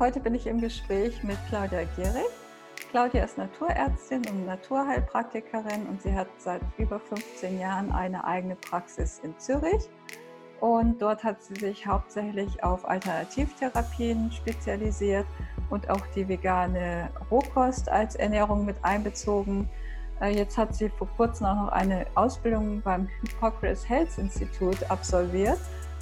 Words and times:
Heute 0.00 0.20
bin 0.20 0.36
ich 0.36 0.46
im 0.46 0.60
Gespräch 0.60 1.24
mit 1.24 1.36
Claudia 1.48 1.82
Gehrig. 1.96 2.30
Claudia 2.90 3.24
ist 3.24 3.36
Naturärztin 3.36 4.22
und 4.30 4.46
Naturheilpraktikerin 4.46 5.88
und 5.88 6.00
sie 6.00 6.14
hat 6.14 6.28
seit 6.38 6.60
über 6.78 7.00
15 7.00 7.58
Jahren 7.58 7.90
eine 7.90 8.24
eigene 8.24 8.54
Praxis 8.54 9.18
in 9.24 9.36
Zürich. 9.40 9.90
Und 10.60 11.02
dort 11.02 11.24
hat 11.24 11.42
sie 11.42 11.56
sich 11.56 11.84
hauptsächlich 11.84 12.62
auf 12.62 12.88
Alternativtherapien 12.88 14.30
spezialisiert 14.30 15.26
und 15.68 15.90
auch 15.90 16.06
die 16.14 16.28
vegane 16.28 17.10
Rohkost 17.28 17.88
als 17.88 18.14
Ernährung 18.14 18.64
mit 18.64 18.76
einbezogen. 18.82 19.68
Äh, 20.20 20.36
jetzt 20.36 20.56
hat 20.56 20.76
sie 20.76 20.90
vor 20.90 21.08
kurzem 21.16 21.46
auch 21.46 21.56
noch 21.56 21.72
eine 21.72 22.06
Ausbildung 22.14 22.82
beim 22.82 23.08
Hippocrates 23.22 23.88
Health 23.88 24.16
Institute 24.16 24.88
absolviert 24.88 25.58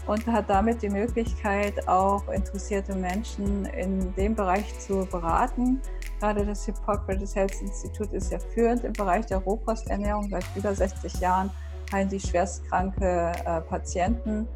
und 0.06 0.26
hat 0.26 0.48
damit 0.48 0.82
die 0.82 0.88
Möglichkeit, 0.88 1.88
auch 1.88 2.28
interessierte 2.28 2.94
Menschen 2.94 3.66
in 3.66 4.14
dem 4.14 4.34
Bereich 4.34 4.78
zu 4.78 5.06
beraten. 5.06 5.80
Gerade 6.20 6.46
das 6.46 6.64
Hippocrates 6.64 7.34
Health 7.34 7.60
Institut 7.60 8.12
ist 8.12 8.32
ja 8.32 8.38
führend 8.38 8.84
im 8.84 8.92
Bereich 8.92 9.26
der 9.26 9.38
Rohkosternährung. 9.38 10.30
Seit 10.30 10.44
über 10.54 10.74
60 10.74 11.20
Jahren 11.20 11.50
heilen 11.92 12.08
die 12.08 12.20
schwerstkranke 12.20 13.32
äh, 13.44 13.60
Patienten 13.62 14.48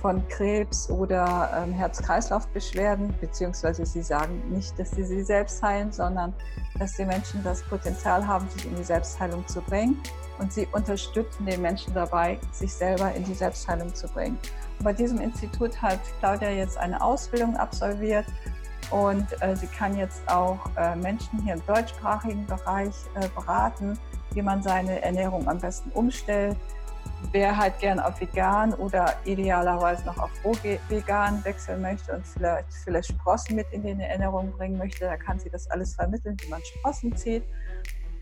von 0.00 0.26
Krebs 0.28 0.90
oder 0.90 1.50
ähm, 1.56 1.72
Herz-Kreislauf-Beschwerden, 1.72 3.14
beziehungsweise 3.20 3.86
sie 3.86 4.02
sagen 4.02 4.42
nicht, 4.50 4.78
dass 4.78 4.90
sie 4.90 5.04
sie 5.04 5.22
selbst 5.22 5.62
heilen, 5.62 5.90
sondern 5.90 6.34
dass 6.78 6.94
die 6.94 7.04
Menschen 7.04 7.42
das 7.42 7.62
Potenzial 7.62 8.26
haben, 8.26 8.48
sich 8.50 8.66
in 8.66 8.76
die 8.76 8.84
Selbstheilung 8.84 9.46
zu 9.46 9.60
bringen. 9.62 10.00
Und 10.38 10.52
sie 10.52 10.68
unterstützen 10.72 11.46
den 11.46 11.62
Menschen 11.62 11.94
dabei, 11.94 12.38
sich 12.52 12.72
selber 12.72 13.12
in 13.14 13.24
die 13.24 13.34
Selbstheilung 13.34 13.94
zu 13.94 14.06
bringen. 14.06 14.38
Bei 14.82 14.92
diesem 14.92 15.20
Institut 15.20 15.80
hat 15.80 16.00
Claudia 16.20 16.50
jetzt 16.50 16.78
eine 16.78 17.00
Ausbildung 17.00 17.56
absolviert 17.56 18.26
und 18.90 19.26
äh, 19.40 19.56
sie 19.56 19.66
kann 19.66 19.96
jetzt 19.96 20.28
auch 20.28 20.58
äh, 20.76 20.94
Menschen 20.96 21.42
hier 21.42 21.54
im 21.54 21.66
deutschsprachigen 21.66 22.46
Bereich 22.46 22.94
äh, 23.14 23.28
beraten, 23.34 23.98
wie 24.32 24.42
man 24.42 24.62
seine 24.62 25.02
Ernährung 25.02 25.48
am 25.48 25.58
besten 25.58 25.90
umstellt. 25.92 26.56
Wer 27.32 27.56
halt 27.56 27.78
gern 27.78 27.98
auf 27.98 28.20
vegan 28.20 28.74
oder 28.74 29.14
idealerweise 29.24 30.04
noch 30.04 30.18
auf 30.18 30.30
vegan 30.88 31.44
wechseln 31.44 31.80
möchte 31.80 32.12
und 32.12 32.26
vielleicht, 32.26 32.72
vielleicht 32.84 33.08
Sprossen 33.08 33.56
mit 33.56 33.66
in 33.72 33.82
die 33.82 34.02
Ernährung 34.02 34.52
bringen 34.52 34.76
möchte, 34.76 35.06
da 35.06 35.16
kann 35.16 35.38
sie 35.38 35.48
das 35.48 35.68
alles 35.70 35.94
vermitteln, 35.94 36.36
wie 36.42 36.50
man 36.50 36.60
Sprossen 36.62 37.16
zieht 37.16 37.42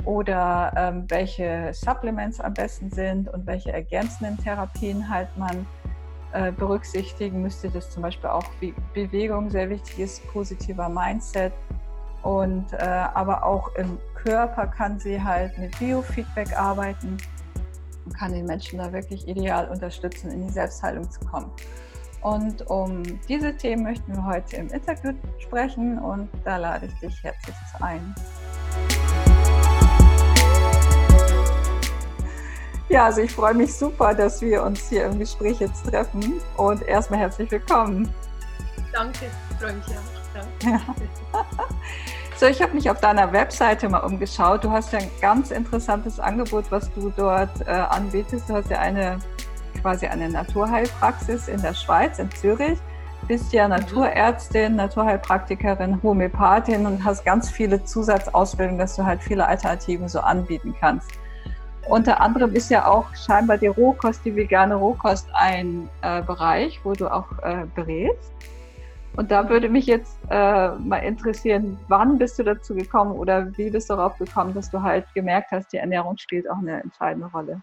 oder 0.05 0.73
ähm, 0.77 1.05
welche 1.09 1.73
Supplements 1.73 2.41
am 2.41 2.55
besten 2.55 2.91
sind 2.91 3.29
und 3.29 3.47
welche 3.47 3.73
ergänzenden 3.73 4.39
Therapien 4.39 5.09
halt 5.09 5.29
man 5.37 5.67
äh, 6.35 6.53
berücksichtigen 6.53 7.43
müsste, 7.43 7.71
dass 7.71 7.91
zum 7.91 8.03
Beispiel 8.03 8.29
auch 8.29 8.45
Bewegung 8.93 9.51
sehr 9.51 9.71
wichtig 9.71 9.99
ist, 10.01 10.27
positiver 10.29 10.89
Mindset. 10.89 11.53
Und 12.23 12.73
äh, 12.73 12.77
aber 12.79 13.45
auch 13.45 13.75
im 13.77 13.99
Körper 14.15 14.67
kann 14.67 14.99
sie 14.99 15.23
halt 15.23 15.57
mit 15.59 15.79
Biofeedback 15.79 16.59
arbeiten 16.59 17.19
und 18.05 18.15
kann 18.19 18.33
den 18.33 18.47
Menschen 18.47 18.79
da 18.79 18.93
wirklich 18.93 19.29
ideal 19.29 19.69
unterstützen, 19.69 20.31
in 20.31 20.47
die 20.47 20.53
Selbstheilung 20.53 21.09
zu 21.11 21.21
kommen. 21.21 21.51
Und 22.23 22.69
um 22.71 23.03
diese 23.29 23.55
Themen 23.57 23.85
möchten 23.85 24.13
wir 24.13 24.25
heute 24.25 24.57
im 24.57 24.69
Interview 24.69 25.13
sprechen 25.39 25.99
und 25.99 26.29
da 26.45 26.57
lade 26.57 26.87
ich 26.87 26.95
dich 27.01 27.23
herzlich 27.23 27.57
ein. 27.81 28.15
Ja, 32.89 33.07
also 33.07 33.23
ich 33.23 33.33
freue 33.33 33.55
mich 33.55 33.75
super, 33.75 34.15
dass 34.15 34.43
wir 34.43 34.63
uns 34.63 34.89
hier 34.89 35.07
im 35.07 35.19
Gespräch 35.19 35.61
jetzt 35.61 35.87
treffen 35.87 36.41
und 36.57 36.83
erstmal 36.83 37.21
herzlich 37.21 37.51
willkommen. 37.51 38.13
Danke, 38.93 39.31
freue 39.59 39.73
mich 39.75 39.87
auch. 39.87 40.65
Ja. 40.65 40.81
So, 42.37 42.47
ich 42.47 42.61
habe 42.61 42.75
mich 42.75 42.91
auf 42.91 42.99
deiner 42.99 43.33
Webseite 43.33 43.89
mal 43.89 44.01
umgeschaut. 44.01 44.65
Du 44.65 44.71
hast 44.71 44.93
ja 44.93 44.99
ein 44.99 45.11
ganz 45.21 45.53
interessantes 45.53 46.19
Angebot, 46.19 46.65
was 46.71 46.93
du 46.93 47.13
dort 47.17 47.61
äh, 47.61 47.71
anbietest. 47.71 48.51
Du 48.51 48.55
hast 48.55 48.69
ja 48.71 48.81
eine 48.81 49.21
quasi 49.81 50.07
eine 50.07 50.29
Naturheilpraxis 50.29 51.47
in 51.47 51.63
der 51.63 51.75
Schweiz, 51.75 52.19
in 52.19 52.31
Zürich. 52.33 52.79
Bist 53.29 53.53
ja 53.53 53.69
mhm. 53.69 53.75
Naturärztin, 53.75 54.75
Naturheilpraktikerin, 54.75 56.03
Homöopathin 56.03 56.87
und 56.87 57.05
hast 57.05 57.25
ganz 57.25 57.51
viele 57.51 57.85
Zusatzausbildungen, 57.85 58.79
dass 58.79 58.97
du 58.97 59.05
halt 59.05 59.23
viele 59.23 59.47
Alternativen 59.47 60.09
so 60.09 60.19
anbieten 60.19 60.75
kannst. 60.81 61.13
Unter 61.89 62.21
anderem 62.21 62.55
ist 62.55 62.71
ja 62.71 62.87
auch 62.87 63.15
scheinbar 63.15 63.59
die 63.59 63.67
Rohkost, 63.67 64.25
die 64.25 64.35
vegane 64.35 64.75
Rohkost 64.75 65.29
ein 65.35 65.89
äh, 66.03 66.23
Bereich, 66.23 66.81
wo 66.83 66.93
du 66.93 67.13
auch 67.13 67.31
äh, 67.43 67.67
berätst. 67.75 68.33
Und 69.17 69.31
da 69.31 69.49
würde 69.49 69.69
mich 69.69 69.87
jetzt 69.87 70.19
äh, 70.31 70.71
mal 70.71 70.99
interessieren, 70.99 71.79
wann 71.89 72.19
bist 72.19 72.39
du 72.39 72.43
dazu 72.43 72.75
gekommen 72.75 73.13
oder 73.13 73.57
wie 73.57 73.71
bist 73.71 73.91
du 73.91 73.95
darauf 73.95 74.19
gekommen, 74.19 74.55
dass 74.55 74.71
du 74.71 74.83
halt 74.83 75.07
gemerkt 75.15 75.53
hast, 75.53 75.73
die 75.73 75.77
Ernährung 75.77 76.17
spielt 76.17 76.51
auch 76.51 76.57
eine 76.57 76.83
entscheidende 76.83 77.29
Rolle? 77.29 77.63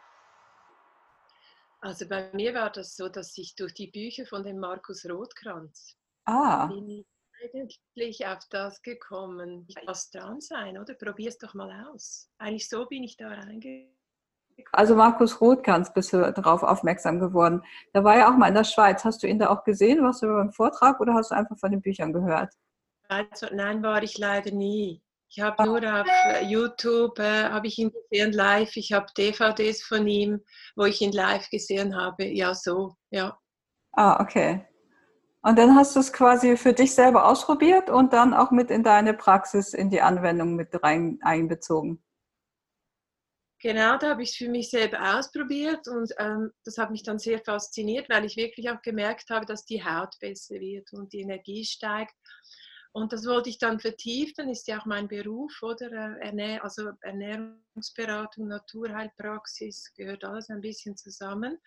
Also 1.81 2.07
bei 2.07 2.29
mir 2.33 2.53
war 2.53 2.69
das 2.69 2.95
so, 2.95 3.09
dass 3.09 3.35
ich 3.37 3.55
durch 3.55 3.73
die 3.73 3.87
Bücher 3.87 4.25
von 4.27 4.43
dem 4.43 4.59
Markus 4.59 5.03
Rothkranz 5.09 5.97
ah. 6.25 6.67
bin 6.67 6.87
ich 6.89 7.05
eigentlich 7.43 8.27
auf 8.27 8.45
das 8.51 8.83
gekommen, 8.83 9.65
ich 9.67 9.75
lass 9.81 10.11
dran 10.11 10.39
sein, 10.39 10.77
oder? 10.77 10.93
Probier 10.93 11.29
es 11.29 11.39
doch 11.39 11.55
mal 11.55 11.87
aus. 11.91 12.29
Eigentlich 12.37 12.69
so 12.69 12.85
bin 12.85 13.03
ich 13.03 13.17
da 13.17 13.29
reingegangen 13.29 13.89
also 14.71 14.95
Markus 14.95 15.41
Rothkranz 15.41 15.93
bist 15.93 16.13
du 16.13 16.31
darauf 16.33 16.63
aufmerksam 16.63 17.19
geworden. 17.19 17.63
Der 17.93 18.03
war 18.03 18.17
ja 18.17 18.31
auch 18.31 18.37
mal 18.37 18.47
in 18.47 18.55
der 18.55 18.63
Schweiz. 18.63 19.03
Hast 19.03 19.23
du 19.23 19.27
ihn 19.27 19.39
da 19.39 19.49
auch 19.49 19.63
gesehen? 19.63 20.03
Warst 20.03 20.23
du 20.23 20.27
beim 20.27 20.51
Vortrag 20.51 20.99
oder 20.99 21.13
hast 21.13 21.31
du 21.31 21.35
einfach 21.35 21.57
von 21.57 21.71
den 21.71 21.81
Büchern 21.81 22.13
gehört? 22.13 22.53
Also, 23.07 23.47
nein, 23.51 23.83
war 23.83 24.01
ich 24.03 24.17
leider 24.17 24.51
nie. 24.51 25.01
Ich 25.29 25.39
habe 25.39 25.63
nur 25.63 25.77
auf 25.77 26.07
äh, 26.27 26.45
YouTube 26.45 27.17
äh, 27.19 27.45
habe 27.49 27.67
ich 27.67 27.77
ihn 27.77 27.91
gesehen 27.91 28.33
live. 28.33 28.75
Ich 28.75 28.91
habe 28.91 29.05
DVDs 29.17 29.81
von 29.81 30.05
ihm, 30.05 30.41
wo 30.75 30.83
ich 30.83 31.01
ihn 31.01 31.13
live 31.13 31.49
gesehen 31.49 31.95
habe. 31.95 32.25
Ja, 32.25 32.53
so, 32.53 32.95
ja. 33.11 33.37
Ah, 33.93 34.21
okay. 34.21 34.65
Und 35.41 35.57
dann 35.57 35.75
hast 35.75 35.95
du 35.95 36.01
es 36.01 36.13
quasi 36.13 36.55
für 36.57 36.73
dich 36.73 36.93
selber 36.93 37.25
ausprobiert 37.25 37.89
und 37.89 38.13
dann 38.13 38.33
auch 38.33 38.51
mit 38.51 38.69
in 38.69 38.83
deine 38.83 39.13
Praxis, 39.13 39.73
in 39.73 39.89
die 39.89 40.01
Anwendung 40.01 40.55
mit 40.55 40.83
rein 40.83 41.19
einbezogen. 41.21 42.03
Genau, 43.61 43.95
da 43.97 44.09
habe 44.09 44.23
ich 44.23 44.31
es 44.31 44.35
für 44.37 44.49
mich 44.49 44.71
selber 44.71 45.19
ausprobiert 45.19 45.87
und 45.87 46.11
ähm, 46.17 46.51
das 46.63 46.79
hat 46.79 46.89
mich 46.89 47.03
dann 47.03 47.19
sehr 47.19 47.39
fasziniert, 47.39 48.09
weil 48.09 48.25
ich 48.25 48.35
wirklich 48.35 48.67
auch 48.71 48.81
gemerkt 48.81 49.29
habe, 49.29 49.45
dass 49.45 49.65
die 49.65 49.83
Haut 49.83 50.17
besser 50.19 50.55
wird 50.55 50.91
und 50.93 51.13
die 51.13 51.21
Energie 51.21 51.63
steigt. 51.63 52.15
Und 52.91 53.13
das 53.13 53.25
wollte 53.27 53.49
ich 53.49 53.59
dann 53.59 53.79
vertiefen, 53.79 54.49
ist 54.49 54.67
ja 54.67 54.79
auch 54.79 54.85
mein 54.85 55.07
Beruf, 55.07 55.61
oder? 55.61 56.19
Äh, 56.21 56.59
also 56.59 56.91
Ernährungsberatung, 57.01 58.47
Naturheilpraxis, 58.47 59.93
gehört 59.95 60.23
alles 60.23 60.49
ein 60.49 60.61
bisschen 60.61 60.97
zusammen. 60.97 61.59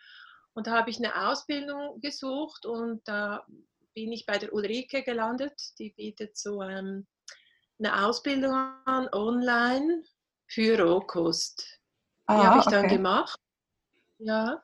Und 0.52 0.66
da 0.66 0.72
habe 0.72 0.90
ich 0.90 0.98
eine 0.98 1.28
Ausbildung 1.28 2.00
gesucht 2.00 2.66
und 2.66 3.06
da 3.06 3.46
bin 3.94 4.10
ich 4.10 4.26
bei 4.26 4.38
der 4.38 4.52
Ulrike 4.52 5.04
gelandet. 5.04 5.54
Die 5.78 5.90
bietet 5.90 6.36
so 6.36 6.60
ähm, 6.60 7.06
eine 7.78 8.04
Ausbildung 8.04 8.52
an 8.84 9.08
online 9.12 10.02
für 10.48 10.78
Rohkost. 10.80 11.80
Ah, 12.26 12.40
die 12.40 12.46
habe 12.46 12.60
ich 12.60 12.66
dann 12.66 12.88
gemacht. 12.88 13.40
Ja. 14.18 14.62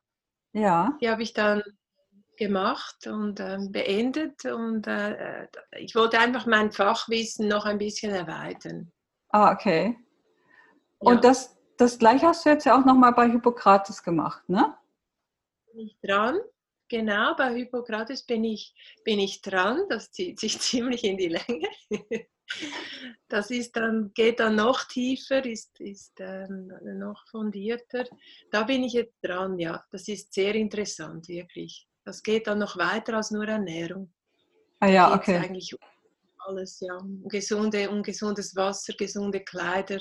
Ja. 0.53 0.98
Die 1.00 1.10
habe 1.10 1.22
ich 1.22 1.32
dann 1.32 1.62
gemacht 2.37 3.06
und 3.06 3.38
ähm, 3.38 3.71
beendet 3.71 4.44
und 4.47 4.87
äh, 4.87 5.47
ich 5.78 5.94
wollte 5.94 6.19
einfach 6.19 6.47
mein 6.47 6.72
Fachwissen 6.72 7.49
noch 7.49 7.66
ein 7.66 7.78
bisschen 7.78 8.15
erweitern. 8.15 8.91
Ah, 9.28 9.53
okay. 9.53 9.99
Und 10.99 11.16
ja. 11.16 11.20
das, 11.20 11.56
das 11.76 11.99
gleiche 11.99 12.26
hast 12.26 12.44
du 12.44 12.50
jetzt 12.50 12.65
ja 12.65 12.78
auch 12.78 12.84
nochmal 12.84 13.12
bei 13.12 13.28
Hippokrates 13.28 14.03
gemacht, 14.03 14.49
ne? 14.49 14.75
Bin 15.72 15.87
ich 15.87 15.99
dran. 16.03 16.38
Genau, 16.88 17.37
bei 17.37 17.55
Hippokrates 17.55 18.25
bin 18.25 18.43
ich, 18.43 18.75
bin 19.05 19.20
ich 19.20 19.43
dran. 19.43 19.85
Das 19.88 20.11
zieht 20.11 20.40
sich 20.40 20.58
ziemlich 20.61 21.05
in 21.05 21.19
die 21.19 21.29
Länge. 21.29 21.69
Das 23.29 23.50
ist 23.50 23.76
dann, 23.76 24.12
geht 24.14 24.41
dann 24.41 24.56
noch 24.56 24.85
tiefer, 24.85 25.44
ist, 25.44 25.79
ist 25.81 26.14
ähm, 26.19 26.73
noch 26.99 27.25
fundierter. 27.31 28.05
Da 28.50 28.64
bin 28.64 28.82
ich 28.82 28.94
jetzt 28.94 29.17
dran, 29.23 29.58
ja. 29.58 29.85
Das 29.91 30.08
ist 30.08 30.32
sehr 30.32 30.55
interessant, 30.55 31.29
wirklich. 31.29 31.87
Das 32.05 32.23
geht 32.23 32.47
dann 32.47 32.58
noch 32.58 32.76
weiter 32.76 33.14
als 33.14 33.31
nur 33.31 33.47
Ernährung. 33.47 34.12
Ah 34.81 34.88
ja, 34.88 35.14
okay. 35.14 35.37
eigentlich 35.37 35.75
alles, 36.38 36.81
ja. 36.81 36.99
Gesunde, 37.25 37.91
um 37.91 38.02
gesundes 38.02 38.56
Wasser, 38.56 38.94
gesunde 38.94 39.41
Kleider, 39.41 40.00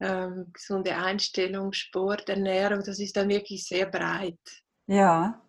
ähm, 0.00 0.50
gesunde 0.52 0.96
Einstellung, 0.96 1.72
Sport, 1.72 2.28
Ernährung. 2.28 2.82
Das 2.84 2.98
ist 2.98 3.16
dann 3.16 3.28
wirklich 3.28 3.66
sehr 3.66 3.86
breit. 3.86 4.38
Ja, 4.86 5.40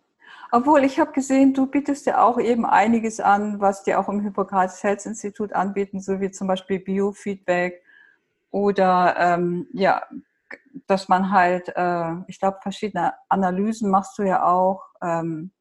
obwohl, 0.52 0.84
ich 0.84 1.00
habe 1.00 1.12
gesehen, 1.12 1.54
du 1.54 1.66
bietest 1.66 2.06
ja 2.06 2.22
auch 2.22 2.38
eben 2.38 2.64
einiges 2.66 3.20
an, 3.20 3.60
was 3.60 3.82
dir 3.84 3.98
auch 3.98 4.08
im 4.08 4.20
Hippokrates 4.20 4.82
Health 4.82 5.06
Institut 5.06 5.52
anbieten, 5.52 6.00
so 6.00 6.20
wie 6.20 6.30
zum 6.30 6.46
Beispiel 6.48 6.78
Biofeedback 6.78 7.82
oder 8.50 9.16
ähm, 9.18 9.66
ja, 9.72 10.02
dass 10.86 11.08
man 11.08 11.30
halt, 11.32 11.72
äh, 11.76 12.12
ich 12.28 12.38
glaube, 12.38 12.58
verschiedene 12.62 13.14
Analysen 13.28 13.90
machst 13.90 14.18
du 14.18 14.22
ja 14.22 14.44
auch. 14.44 14.84
Ähm, 15.02 15.52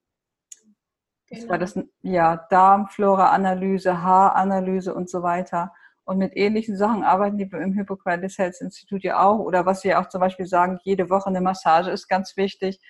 Genau. 1.32 1.50
war 1.50 1.58
das, 1.60 1.80
ja, 2.02 2.36
Darmflora-Analyse, 2.50 4.02
Haaranalyse 4.02 4.94
und 4.94 5.10
so 5.10 5.24
weiter. 5.24 5.72
Und 6.04 6.18
mit 6.18 6.36
ähnlichen 6.36 6.76
Sachen 6.76 7.04
arbeiten 7.04 7.38
die 7.38 7.44
im 7.46 7.74
Hippocrates 7.74 8.38
Health 8.38 8.60
Institut 8.60 9.04
ja 9.04 9.24
auch. 9.24 9.40
Oder 9.40 9.66
was 9.66 9.84
wir 9.86 10.00
auch 10.00 10.10
zum 10.10 10.20
Beispiel 10.20 10.46
sagen, 10.46 10.80
jede 10.84 11.10
Woche 11.10 11.28
eine 11.28 11.40
Massage 11.40 11.90
ist 11.90 12.10
ganz 12.10 12.36
wichtig. 12.36 12.82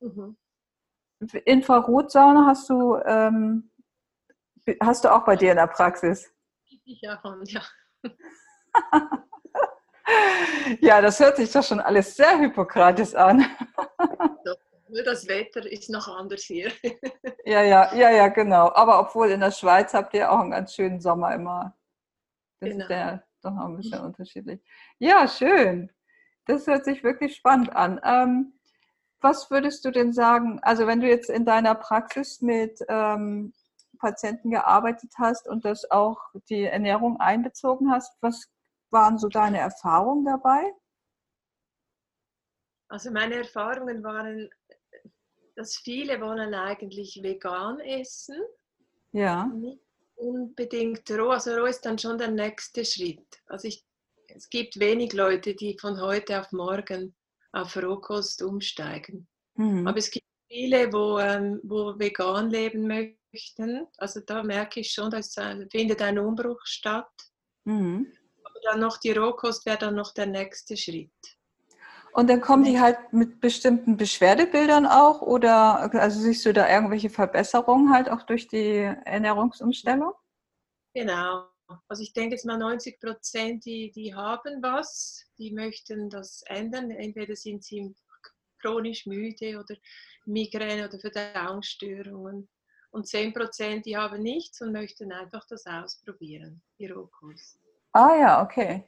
Mhm. 0.00 0.36
Infrarotsauna 1.44 2.46
hast 2.46 2.68
du, 2.68 2.96
ähm, 3.04 3.70
hast 4.82 5.04
du 5.04 5.12
auch 5.12 5.24
bei 5.24 5.36
dir 5.36 5.52
in 5.52 5.56
der 5.56 5.66
Praxis? 5.66 6.32
Ja, 6.84 7.20
ja. 7.44 7.62
ja, 10.80 11.00
das 11.00 11.18
hört 11.18 11.36
sich 11.36 11.50
doch 11.50 11.64
schon 11.64 11.80
alles 11.80 12.14
sehr 12.14 12.38
Hippokrates 12.38 13.14
an. 13.14 13.44
Nur 14.88 15.02
das 15.02 15.26
Wetter 15.26 15.66
ist 15.70 15.90
noch 15.90 16.06
anders 16.06 16.42
hier. 16.42 16.70
ja, 17.44 17.62
ja, 17.62 17.94
ja, 17.94 18.10
ja, 18.10 18.28
genau. 18.28 18.72
Aber 18.72 19.00
obwohl 19.00 19.30
in 19.30 19.40
der 19.40 19.50
Schweiz 19.50 19.94
habt 19.94 20.14
ihr 20.14 20.30
auch 20.30 20.38
einen 20.38 20.52
ganz 20.52 20.74
schönen 20.74 21.00
Sommer 21.00 21.34
immer. 21.34 21.76
Das 22.60 22.70
genau. 22.70 22.84
ist 22.84 22.90
ja 22.90 23.22
doch 23.42 23.50
noch 23.52 23.66
ein 23.66 23.76
bisschen 23.76 24.00
unterschiedlich. 24.00 24.60
Ja, 24.98 25.26
schön. 25.26 25.90
Das 26.46 26.66
hört 26.66 26.84
sich 26.84 27.02
wirklich 27.02 27.34
spannend 27.34 27.74
an. 27.74 28.00
Ähm, 28.04 28.55
was 29.20 29.50
würdest 29.50 29.84
du 29.84 29.90
denn 29.90 30.12
sagen, 30.12 30.60
also 30.62 30.86
wenn 30.86 31.00
du 31.00 31.08
jetzt 31.08 31.30
in 31.30 31.44
deiner 31.44 31.74
Praxis 31.74 32.40
mit 32.40 32.80
ähm, 32.88 33.52
Patienten 33.98 34.50
gearbeitet 34.50 35.12
hast 35.18 35.48
und 35.48 35.64
das 35.64 35.90
auch 35.90 36.18
die 36.48 36.64
Ernährung 36.64 37.18
einbezogen 37.18 37.90
hast, 37.90 38.12
was 38.20 38.46
waren 38.90 39.18
so 39.18 39.28
deine 39.28 39.58
Erfahrungen 39.58 40.24
dabei? 40.24 40.72
Also 42.88 43.10
meine 43.10 43.36
Erfahrungen 43.36 44.02
waren, 44.04 44.48
dass 45.56 45.76
viele 45.76 46.20
wollen 46.20 46.54
eigentlich 46.54 47.20
vegan 47.22 47.80
essen. 47.80 48.40
Ja. 49.12 49.46
Nicht 49.46 49.80
unbedingt 50.14 51.10
roh. 51.10 51.30
Also 51.30 51.56
roh 51.56 51.64
ist 51.64 51.84
dann 51.84 51.98
schon 51.98 52.18
der 52.18 52.30
nächste 52.30 52.84
Schritt. 52.84 53.26
Also 53.46 53.68
ich, 53.68 53.84
es 54.28 54.48
gibt 54.50 54.78
wenig 54.78 55.14
Leute, 55.14 55.54
die 55.54 55.76
von 55.78 56.00
heute 56.00 56.40
auf 56.40 56.52
morgen 56.52 57.14
auf 57.56 57.76
Rohkost 57.76 58.42
umsteigen. 58.42 59.26
Mhm. 59.54 59.86
Aber 59.86 59.98
es 59.98 60.10
gibt 60.10 60.26
viele, 60.48 60.92
wo, 60.92 61.18
ähm, 61.18 61.60
wo 61.62 61.98
vegan 61.98 62.50
leben 62.50 62.86
möchten. 62.86 63.86
Also 63.98 64.20
da 64.20 64.42
merke 64.42 64.80
ich 64.80 64.92
schon, 64.92 65.10
dass 65.10 65.36
äh, 65.36 65.66
findet 65.70 66.02
ein 66.02 66.18
Umbruch 66.18 66.60
statt. 66.64 67.10
Mhm. 67.64 68.12
Aber 68.44 68.60
dann 68.64 68.80
noch 68.80 68.98
die 68.98 69.12
Rohkost 69.12 69.66
wäre 69.66 69.78
dann 69.78 69.94
noch 69.94 70.12
der 70.12 70.26
nächste 70.26 70.76
Schritt. 70.76 71.10
Und 72.12 72.30
dann 72.30 72.40
kommen 72.40 72.64
die 72.64 72.80
halt 72.80 73.12
mit 73.12 73.40
bestimmten 73.40 73.98
Beschwerdebildern 73.98 74.86
auch 74.86 75.20
oder 75.20 75.92
also 75.92 76.18
siehst 76.18 76.46
du 76.46 76.54
da 76.54 76.66
irgendwelche 76.66 77.10
Verbesserungen 77.10 77.92
halt 77.92 78.08
auch 78.08 78.22
durch 78.22 78.48
die 78.48 78.90
Ernährungsumstellung? 79.04 80.14
Genau. 80.94 81.46
Also 81.88 82.02
ich 82.02 82.12
denke 82.12 82.34
jetzt 82.34 82.46
mal 82.46 82.58
90 82.58 83.00
Prozent, 83.00 83.64
die, 83.64 83.90
die 83.90 84.14
haben 84.14 84.62
was, 84.62 85.24
die 85.38 85.52
möchten 85.52 86.08
das 86.10 86.42
ändern. 86.46 86.90
Entweder 86.90 87.34
sind 87.34 87.64
sie 87.64 87.94
chronisch 88.60 89.06
müde 89.06 89.58
oder 89.58 89.74
Migräne 90.24 90.88
oder 90.88 90.98
Verdauungsstörungen. 90.98 92.48
Und 92.90 93.06
10 93.06 93.34
Prozent, 93.34 93.86
die 93.86 93.96
haben 93.96 94.22
nichts 94.22 94.60
und 94.60 94.72
möchten 94.72 95.12
einfach 95.12 95.44
das 95.48 95.66
ausprobieren, 95.66 96.62
die 96.78 96.86
Rohkost. 96.86 97.58
Ah 97.92 98.16
ja, 98.16 98.42
okay. 98.42 98.86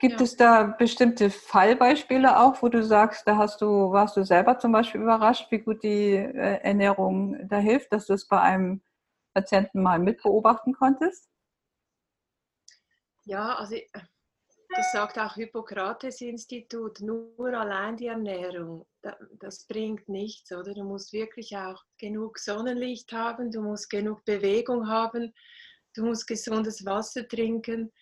Gibt 0.00 0.20
ja. 0.20 0.24
es 0.24 0.36
da 0.36 0.62
bestimmte 0.64 1.30
Fallbeispiele 1.30 2.40
auch, 2.40 2.60
wo 2.62 2.68
du 2.68 2.82
sagst, 2.82 3.26
da 3.26 3.36
hast 3.36 3.60
du, 3.60 3.92
warst 3.92 4.16
du 4.16 4.24
selber 4.24 4.58
zum 4.58 4.72
Beispiel 4.72 5.02
überrascht, 5.02 5.50
wie 5.50 5.58
gut 5.58 5.82
die 5.82 6.14
äh, 6.14 6.60
Ernährung 6.62 7.48
da 7.48 7.58
hilft, 7.58 7.92
dass 7.92 8.06
du 8.06 8.14
es 8.14 8.26
bei 8.26 8.40
einem 8.40 8.82
Patienten 9.34 9.82
mal 9.82 9.98
mitbeobachten 9.98 10.74
konntest? 10.74 11.28
Ja, 13.26 13.56
also 13.56 13.74
äh, 13.74 13.84
das 14.74 14.92
sagt 14.92 15.18
auch 15.18 15.34
Hippokrates-Institut, 15.34 17.00
nur 17.00 17.54
allein 17.54 17.96
die 17.96 18.06
Ernährung, 18.06 18.86
das 19.38 19.66
bringt 19.66 20.08
nichts, 20.08 20.52
oder? 20.52 20.74
Du 20.74 20.84
musst 20.84 21.12
wirklich 21.12 21.56
auch 21.56 21.82
genug 21.98 22.38
Sonnenlicht 22.38 23.12
haben, 23.12 23.50
du 23.50 23.62
musst 23.62 23.90
genug 23.90 24.24
Bewegung 24.24 24.88
haben, 24.88 25.32
du 25.94 26.04
musst 26.04 26.26
gesundes 26.26 26.84
Wasser 26.84 27.26
trinken 27.26 27.92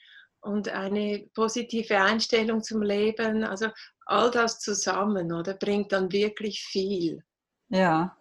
und 0.41 0.69
eine 0.69 1.29
positive 1.35 1.99
Einstellung 1.99 2.63
zum 2.63 2.83
Leben. 2.83 3.45
Also 3.45 3.69
all 4.07 4.31
das 4.31 4.59
zusammen, 4.59 5.33
oder 5.33 5.55
bringt 5.55 5.93
dann 5.93 6.11
wirklich 6.11 6.63
viel. 6.63 7.23
Ja. 7.69 8.17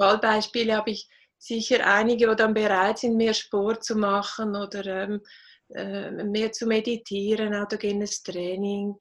Fallbeispiele 0.00 0.76
habe 0.76 0.90
ich 0.90 1.08
sicher 1.38 1.86
einige, 1.86 2.28
die 2.28 2.36
dann 2.36 2.54
bereit 2.54 2.98
sind, 2.98 3.16
mehr 3.16 3.34
Sport 3.34 3.84
zu 3.84 3.96
machen 3.96 4.56
oder 4.56 4.84
ähm, 4.86 5.14
äh, 5.14 5.18
mehr 5.68 6.52
zu 6.52 6.66
meditieren, 6.66 7.54
autogenes 7.54 8.22
Training, 8.22 8.94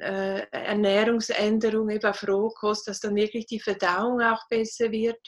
äh, 0.00 0.46
Ernährungsänderung 0.50 1.90
über 1.90 2.14
Rohkost, 2.26 2.88
dass 2.88 3.00
dann 3.00 3.16
wirklich 3.16 3.46
die 3.46 3.60
Verdauung 3.60 4.20
auch 4.20 4.46
besser 4.48 4.90
wird 4.90 5.20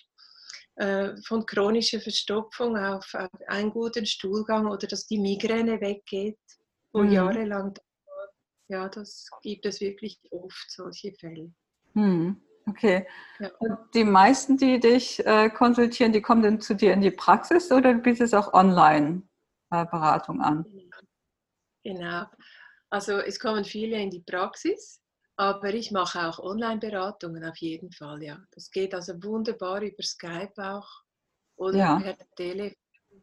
äh, 0.77 1.11
von 1.27 1.45
chronischer 1.47 2.01
Verstopfung 2.01 2.77
auf 2.77 3.11
einen 3.49 3.71
guten 3.71 4.07
Stuhlgang 4.07 4.67
oder 4.67 4.87
dass 4.87 5.07
die 5.07 5.19
Migräne 5.19 5.81
weggeht 5.81 6.39
wo 6.93 7.03
mhm. 7.03 7.13
jahrelang 7.13 7.75
ja, 8.69 8.89
das 8.89 9.29
gibt 9.43 9.67
es 9.67 9.81
wirklich 9.81 10.19
oft, 10.31 10.71
solche 10.71 11.13
Fälle. 11.13 11.53
Mhm. 11.93 12.41
Okay. 12.67 13.07
Ja. 13.39 13.51
Und 13.59 13.77
die 13.93 14.05
meisten, 14.05 14.57
die 14.57 14.81
dich 14.81 15.25
äh, 15.27 15.51
konsultieren, 15.51 16.13
die 16.13 16.23
kommen 16.23 16.43
dann 16.43 16.61
zu 16.61 16.75
dir 16.75 16.93
in 16.95 17.01
die 17.01 17.11
Praxis 17.11 17.71
oder 17.71 17.93
du 17.93 18.39
auch 18.39 18.55
Online-Beratung 18.55 19.29
äh, 19.73 20.43
an? 20.43 20.65
Genau. 21.85 22.25
Also 22.91 23.19
es 23.19 23.39
kommen 23.39 23.65
viele 23.65 24.01
in 24.01 24.11
die 24.11 24.21
Praxis, 24.21 25.01
aber 25.37 25.73
ich 25.73 25.91
mache 25.91 26.29
auch 26.29 26.39
Online-Beratungen 26.39 27.45
auf 27.45 27.57
jeden 27.57 27.91
Fall, 27.91 28.23
ja. 28.23 28.39
Das 28.53 28.71
geht 28.71 28.95
also 28.95 29.15
wunderbar 29.23 29.81
über 29.83 30.03
Skype 30.03 30.53
auch 30.57 30.89
oder 31.57 31.79
ja. 31.79 32.01
per 32.01 32.17
Telefon. 32.37 32.77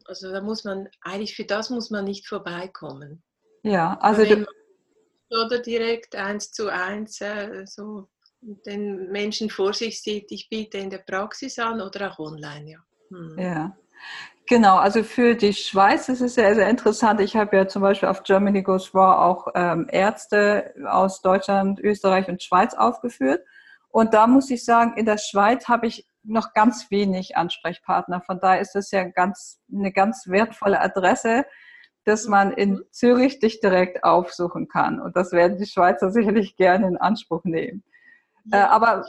Also 0.05 0.31
da 0.31 0.41
muss 0.41 0.63
man, 0.63 0.87
eigentlich 1.01 1.35
für 1.35 1.45
das 1.45 1.69
muss 1.69 1.89
man 1.89 2.05
nicht 2.05 2.27
vorbeikommen. 2.27 3.23
Ja, 3.63 3.97
also 3.99 4.23
du, 4.23 4.45
oder 5.29 5.59
direkt 5.59 6.15
eins 6.15 6.51
zu 6.51 6.67
eins 6.71 7.21
äh, 7.21 7.65
so 7.65 8.09
den 8.41 9.11
Menschen 9.11 9.49
vor 9.49 9.73
sich 9.73 10.01
sieht, 10.01 10.31
ich 10.31 10.49
biete 10.49 10.77
in 10.77 10.89
der 10.89 10.99
Praxis 10.99 11.59
an 11.59 11.81
oder 11.81 12.11
auch 12.11 12.19
online, 12.19 12.71
ja. 12.71 12.79
Hm. 13.09 13.37
Ja. 13.37 13.77
Genau, 14.49 14.77
also 14.77 15.03
für 15.03 15.35
die 15.35 15.53
Schweiz 15.53 16.09
ist 16.09 16.21
es 16.21 16.33
sehr, 16.33 16.55
sehr 16.55 16.67
interessant. 16.67 17.21
Ich 17.21 17.35
habe 17.35 17.55
ja 17.55 17.67
zum 17.67 17.83
Beispiel 17.83 18.09
auf 18.09 18.23
Germany 18.23 18.63
Goes 18.63 18.95
Raw 18.95 19.23
auch 19.23 19.47
ähm, 19.53 19.85
Ärzte 19.91 20.73
aus 20.87 21.21
Deutschland, 21.21 21.79
Österreich 21.79 22.27
und 22.27 22.41
Schweiz 22.41 22.73
aufgeführt. 22.73 23.45
Und 23.89 24.15
da 24.15 24.25
muss 24.25 24.49
ich 24.49 24.65
sagen, 24.65 24.97
in 24.97 25.05
der 25.05 25.19
Schweiz 25.19 25.67
habe 25.67 25.85
ich 25.85 26.07
noch 26.23 26.53
ganz 26.53 26.89
wenig 26.89 27.37
Ansprechpartner. 27.37 28.21
Von 28.21 28.39
daher 28.39 28.59
ist 28.59 28.75
es 28.75 28.89
ja 28.89 29.03
ganz, 29.03 29.61
eine 29.71 29.91
ganz 29.91 30.23
wertvolle 30.25 30.81
Adresse, 30.81 31.45
dass 32.05 32.27
man 32.27 32.51
in 32.51 32.71
mhm. 32.71 32.83
Zürich 32.89 33.37
dich 33.37 33.59
direkt 33.59 34.03
aufsuchen 34.03 34.67
kann. 34.67 34.99
Und 34.99 35.15
das 35.15 35.31
werden 35.31 35.59
die 35.59 35.67
Schweizer 35.67 36.09
sicherlich 36.09 36.55
gerne 36.55 36.87
in 36.87 36.97
Anspruch 36.97 37.43
nehmen. 37.43 37.83
Ja. 38.45 38.63
Äh, 38.63 38.67
aber 38.69 39.05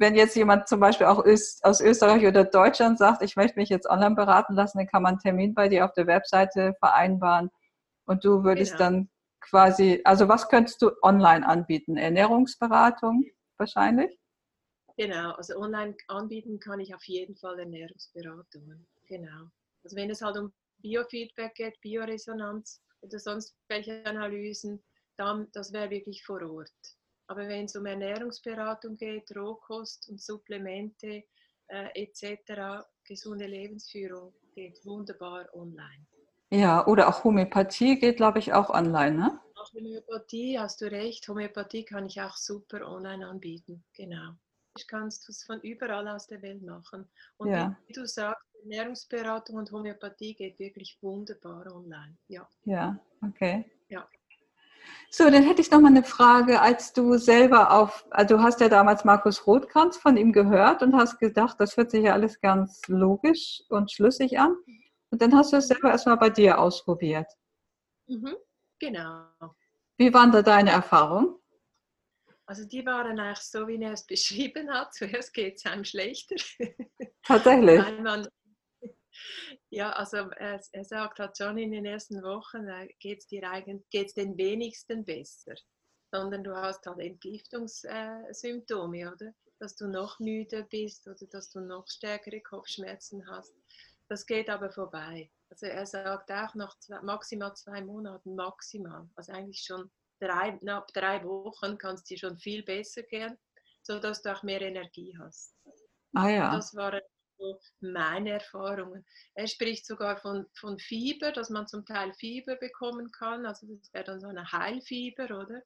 wenn 0.00 0.14
jetzt 0.14 0.34
jemand 0.34 0.66
zum 0.66 0.80
Beispiel 0.80 1.06
auch 1.06 1.18
aus 1.24 1.80
Österreich 1.80 2.26
oder 2.26 2.44
Deutschland 2.44 2.98
sagt, 2.98 3.22
ich 3.22 3.36
möchte 3.36 3.58
mich 3.58 3.68
jetzt 3.68 3.88
online 3.88 4.14
beraten 4.14 4.54
lassen, 4.54 4.78
dann 4.78 4.86
kann 4.86 5.02
man 5.02 5.10
einen 5.10 5.20
Termin 5.20 5.54
bei 5.54 5.68
dir 5.68 5.84
auf 5.84 5.92
der 5.92 6.06
Webseite 6.06 6.74
vereinbaren 6.78 7.50
und 8.06 8.24
du 8.24 8.42
würdest 8.42 8.72
genau. 8.72 8.84
dann 8.84 9.10
quasi, 9.40 10.00
also 10.04 10.26
was 10.26 10.48
könntest 10.48 10.80
du 10.80 10.90
online 11.02 11.46
anbieten? 11.46 11.98
Ernährungsberatung 11.98 13.24
wahrscheinlich? 13.58 14.18
Genau, 14.96 15.32
also 15.32 15.56
online 15.58 15.94
anbieten 16.08 16.58
kann 16.58 16.80
ich 16.80 16.94
auf 16.94 17.04
jeden 17.04 17.36
Fall 17.36 17.58
Ernährungsberatungen. 17.58 18.86
Genau. 19.06 19.50
Also 19.84 19.96
wenn 19.96 20.08
es 20.08 20.22
halt 20.22 20.38
um 20.38 20.50
Biofeedback 20.78 21.54
geht, 21.54 21.80
Bioresonanz 21.82 22.82
oder 23.02 23.18
sonst 23.18 23.54
welche 23.68 24.04
Analysen, 24.06 24.82
dann, 25.16 25.48
das 25.52 25.74
wäre 25.74 25.90
wirklich 25.90 26.24
vor 26.24 26.40
Ort. 26.42 26.72
Aber 27.30 27.46
wenn 27.46 27.66
es 27.66 27.76
um 27.76 27.86
Ernährungsberatung 27.86 28.96
geht, 28.96 29.36
Rohkost 29.36 30.08
und 30.08 30.20
Supplemente 30.20 31.22
äh, 31.68 31.88
etc., 31.94 32.84
gesunde 33.04 33.46
Lebensführung, 33.46 34.34
geht 34.52 34.84
wunderbar 34.84 35.46
online. 35.54 36.04
Ja, 36.50 36.84
oder 36.88 37.08
auch 37.08 37.22
Homöopathie 37.22 38.00
geht, 38.00 38.16
glaube 38.16 38.40
ich, 38.40 38.52
auch 38.52 38.68
online, 38.68 39.16
ne? 39.16 39.40
Auch 39.54 39.72
Homöopathie, 39.72 40.58
hast 40.58 40.80
du 40.80 40.90
recht. 40.90 41.28
Homöopathie 41.28 41.84
kann 41.84 42.06
ich 42.06 42.20
auch 42.20 42.36
super 42.36 42.90
online 42.90 43.24
anbieten, 43.24 43.84
genau. 43.94 44.32
Ich 44.76 44.88
kannst 44.88 45.28
du 45.28 45.30
es 45.30 45.44
von 45.44 45.60
überall 45.60 46.08
aus 46.08 46.26
der 46.26 46.42
Welt 46.42 46.62
machen. 46.62 47.08
Und 47.36 47.50
ja. 47.50 47.78
wie 47.86 47.92
du 47.92 48.08
sagst, 48.08 48.44
Ernährungsberatung 48.64 49.54
und 49.54 49.70
Homöopathie 49.70 50.34
geht 50.34 50.58
wirklich 50.58 50.98
wunderbar 51.00 51.72
online. 51.72 52.16
Ja. 52.26 52.48
Ja, 52.64 52.98
okay. 53.22 53.70
Ja. 53.88 54.08
So, 55.10 55.24
dann 55.24 55.42
hätte 55.42 55.60
ich 55.60 55.70
noch 55.70 55.80
mal 55.80 55.88
eine 55.88 56.04
Frage, 56.04 56.60
als 56.60 56.92
du 56.92 57.16
selber 57.18 57.72
auf, 57.72 58.06
also 58.10 58.36
du 58.36 58.42
hast 58.42 58.60
ja 58.60 58.68
damals 58.68 59.04
Markus 59.04 59.46
Rothkranz 59.46 59.96
von 59.96 60.16
ihm 60.16 60.32
gehört 60.32 60.82
und 60.82 60.94
hast 60.94 61.18
gedacht, 61.18 61.58
das 61.58 61.76
hört 61.76 61.90
sich 61.90 62.04
ja 62.04 62.12
alles 62.12 62.40
ganz 62.40 62.82
logisch 62.86 63.62
und 63.68 63.90
schlüssig 63.90 64.38
an. 64.38 64.56
Und 65.10 65.20
dann 65.20 65.34
hast 65.34 65.52
du 65.52 65.56
es 65.56 65.66
selber 65.66 65.90
erstmal 65.90 66.16
bei 66.16 66.30
dir 66.30 66.58
ausprobiert. 66.60 67.26
Mhm, 68.06 68.36
genau. 68.78 69.26
Wie 69.96 70.14
waren 70.14 70.30
da 70.30 70.42
deine 70.42 70.70
Erfahrungen? 70.70 71.34
Also 72.46 72.64
die 72.64 72.84
waren 72.84 73.18
eigentlich 73.20 73.38
so, 73.38 73.68
wie 73.68 73.80
er 73.80 73.92
es 73.92 74.06
beschrieben 74.06 74.70
hat. 74.70 74.94
Zuerst 74.94 75.32
geht 75.34 75.56
es 75.56 75.66
einem 75.66 75.84
schlechter. 75.84 76.36
Tatsächlich. 77.24 77.80
Weil 77.80 78.00
man, 78.00 78.28
ja, 79.70 79.92
also 79.92 80.16
er, 80.16 80.60
er 80.72 80.84
sagt 80.84 81.18
halt 81.18 81.36
schon 81.36 81.58
in 81.58 81.72
den 81.72 81.86
ersten 81.86 82.22
Wochen 82.22 82.68
äh, 82.68 82.88
geht 82.98 83.20
es 83.20 83.26
dir 83.26 83.50
eigentlich 83.50 83.88
geht's 83.90 84.14
den 84.14 84.36
wenigsten 84.36 85.04
besser, 85.04 85.54
sondern 86.10 86.44
du 86.44 86.54
hast 86.54 86.86
halt 86.86 86.98
Entgiftungssymptome, 86.98 88.98
äh, 88.98 89.06
oder? 89.06 89.34
Dass 89.58 89.76
du 89.76 89.88
noch 89.88 90.18
müde 90.20 90.66
bist 90.70 91.06
oder 91.06 91.26
dass 91.30 91.50
du 91.50 91.60
noch 91.60 91.86
stärkere 91.86 92.40
Kopfschmerzen 92.40 93.26
hast. 93.28 93.54
Das 94.08 94.26
geht 94.26 94.48
aber 94.48 94.70
vorbei. 94.70 95.30
Also 95.50 95.66
er 95.66 95.84
sagt 95.84 96.30
auch 96.30 96.54
nach 96.54 96.78
zwei, 96.78 97.00
maximal 97.02 97.54
zwei 97.54 97.82
Monaten, 97.82 98.34
maximal. 98.34 99.08
Also 99.16 99.32
eigentlich 99.32 99.62
schon 99.62 99.90
drei, 100.20 100.58
nach 100.62 100.86
drei 100.86 101.24
Wochen 101.24 101.78
kann 101.78 101.94
es 101.94 102.04
dir 102.04 102.18
schon 102.18 102.38
viel 102.38 102.62
besser 102.62 103.02
gehen, 103.02 103.36
sodass 103.82 104.22
du 104.22 104.32
auch 104.32 104.42
mehr 104.42 104.62
Energie 104.62 105.16
hast. 105.18 105.54
Ah 106.14 106.28
ja. 106.28 106.54
Das 106.54 106.74
waren 106.74 107.00
so 107.40 107.58
meine 107.80 108.30
Erfahrungen. 108.30 109.04
Er 109.34 109.46
spricht 109.46 109.86
sogar 109.86 110.18
von, 110.18 110.46
von 110.54 110.78
Fieber, 110.78 111.32
dass 111.32 111.50
man 111.50 111.66
zum 111.66 111.84
Teil 111.84 112.12
Fieber 112.14 112.56
bekommen 112.56 113.10
kann. 113.10 113.46
Also 113.46 113.66
das 113.66 113.92
wäre 113.92 114.04
dann 114.04 114.20
so 114.20 114.28
eine 114.28 114.52
Heilfieber, 114.52 115.24
oder? 115.24 115.62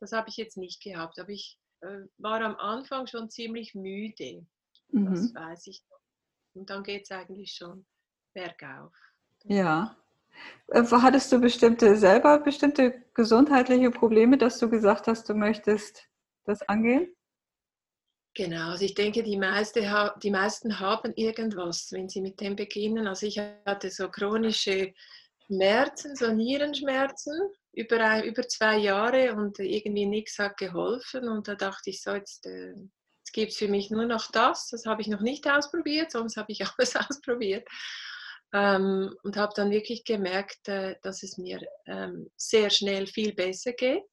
Das 0.00 0.12
habe 0.12 0.28
ich 0.28 0.36
jetzt 0.36 0.56
nicht 0.56 0.82
gehabt. 0.82 1.18
Aber 1.18 1.30
ich 1.30 1.58
äh, 1.80 2.00
war 2.18 2.40
am 2.40 2.56
Anfang 2.56 3.06
schon 3.06 3.30
ziemlich 3.30 3.74
müde. 3.74 4.46
Mhm. 4.88 5.06
Das 5.06 5.34
weiß 5.34 5.66
ich 5.68 5.82
noch. 5.88 6.00
Und 6.54 6.70
dann 6.70 6.82
geht 6.82 7.04
es 7.04 7.10
eigentlich 7.10 7.52
schon 7.52 7.86
bergauf. 8.34 8.92
Ja. 9.44 9.96
Äh, 10.68 10.82
hattest 10.84 11.30
du 11.32 11.40
bestimmte 11.40 11.96
selber 11.96 12.38
bestimmte 12.38 13.04
gesundheitliche 13.14 13.90
Probleme, 13.90 14.38
dass 14.38 14.58
du 14.58 14.68
gesagt 14.68 15.06
hast, 15.06 15.28
du 15.28 15.34
möchtest 15.34 16.08
das 16.44 16.62
angehen? 16.68 17.14
Genau, 18.34 18.70
also 18.70 18.84
ich 18.84 18.94
denke, 18.94 19.22
die, 19.22 19.36
meiste, 19.36 19.82
die 20.22 20.30
meisten 20.30 20.80
haben 20.80 21.12
irgendwas, 21.16 21.92
wenn 21.92 22.08
sie 22.08 22.22
mit 22.22 22.40
dem 22.40 22.56
beginnen. 22.56 23.06
Also 23.06 23.26
ich 23.26 23.38
hatte 23.66 23.90
so 23.90 24.08
chronische 24.08 24.94
Schmerzen, 25.46 26.16
so 26.16 26.32
Nierenschmerzen 26.32 27.34
über, 27.72 28.00
ein, 28.00 28.24
über 28.24 28.48
zwei 28.48 28.78
Jahre 28.78 29.34
und 29.34 29.58
irgendwie 29.58 30.06
nichts 30.06 30.38
hat 30.38 30.56
geholfen. 30.56 31.28
Und 31.28 31.46
da 31.46 31.56
dachte 31.56 31.90
ich 31.90 32.00
so, 32.00 32.12
jetzt, 32.12 32.46
äh, 32.46 32.70
jetzt 32.70 33.32
gibt 33.34 33.52
es 33.52 33.58
für 33.58 33.68
mich 33.68 33.90
nur 33.90 34.06
noch 34.06 34.30
das. 34.30 34.68
Das 34.68 34.86
habe 34.86 35.02
ich 35.02 35.08
noch 35.08 35.20
nicht 35.20 35.46
ausprobiert, 35.46 36.10
sonst 36.10 36.38
habe 36.38 36.52
ich 36.52 36.64
alles 36.78 36.96
ausprobiert. 36.96 37.68
Ähm, 38.54 39.14
und 39.22 39.36
habe 39.36 39.52
dann 39.54 39.70
wirklich 39.70 40.04
gemerkt, 40.04 40.68
äh, 40.68 40.96
dass 41.02 41.22
es 41.22 41.36
mir 41.36 41.60
ähm, 41.86 42.30
sehr 42.36 42.70
schnell 42.70 43.06
viel 43.06 43.34
besser 43.34 43.72
geht. 43.72 44.04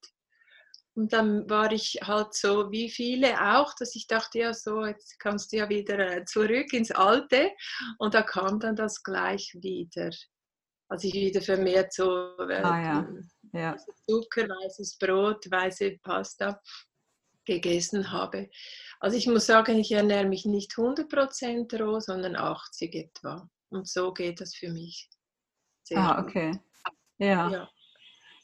Und 0.96 1.14
dann 1.14 1.50
war 1.50 1.72
ich 1.72 2.00
halt 2.04 2.34
so 2.34 2.72
wie 2.72 2.90
viele 2.90 3.40
auch, 3.56 3.74
dass 3.76 3.96
ich 3.96 4.08
dachte, 4.08 4.40
ja, 4.40 4.54
so, 4.54 4.86
jetzt 4.86 5.20
kannst 5.20 5.52
du 5.52 5.58
ja 5.58 5.70
wieder 5.70 6.00
äh, 6.00 6.26
zurück 6.26 6.74
ins 6.74 6.92
Alte. 6.92 7.52
Und 8.00 8.14
da 8.14 8.22
kam 8.22 8.60
dann 8.60 8.76
das 8.76 9.04
gleich 9.04 9.56
wieder. 9.62 10.10
Als 10.90 11.04
ich 11.04 11.14
wieder 11.14 11.42
vermehrt 11.42 11.94
so 11.94 12.36
äh, 12.40 12.62
ah, 12.64 12.82
ja. 12.82 13.10
Ja. 13.54 13.78
Zucker, 14.08 14.48
weißes 14.50 14.98
Brot, 14.98 15.50
weiße 15.50 16.00
Pasta 16.02 16.60
gegessen 17.46 18.12
habe. 18.12 18.50
Also 19.00 19.18
ich 19.18 19.28
muss 19.28 19.46
sagen, 19.46 19.78
ich 19.80 19.92
ernähre 19.92 20.28
mich 20.28 20.46
nicht 20.46 20.74
100% 20.74 21.82
roh, 21.82 22.00
sondern 22.00 22.36
80 22.36 22.96
etwa. 22.96 23.50
Und 23.70 23.88
so 23.88 24.14
geht 24.14 24.42
das 24.42 24.56
für 24.56 24.70
mich. 24.70 25.10
Sehr 25.84 26.00
ah, 26.00 26.22
okay. 26.22 26.60
Ja. 27.18 27.50
ja. 27.50 27.70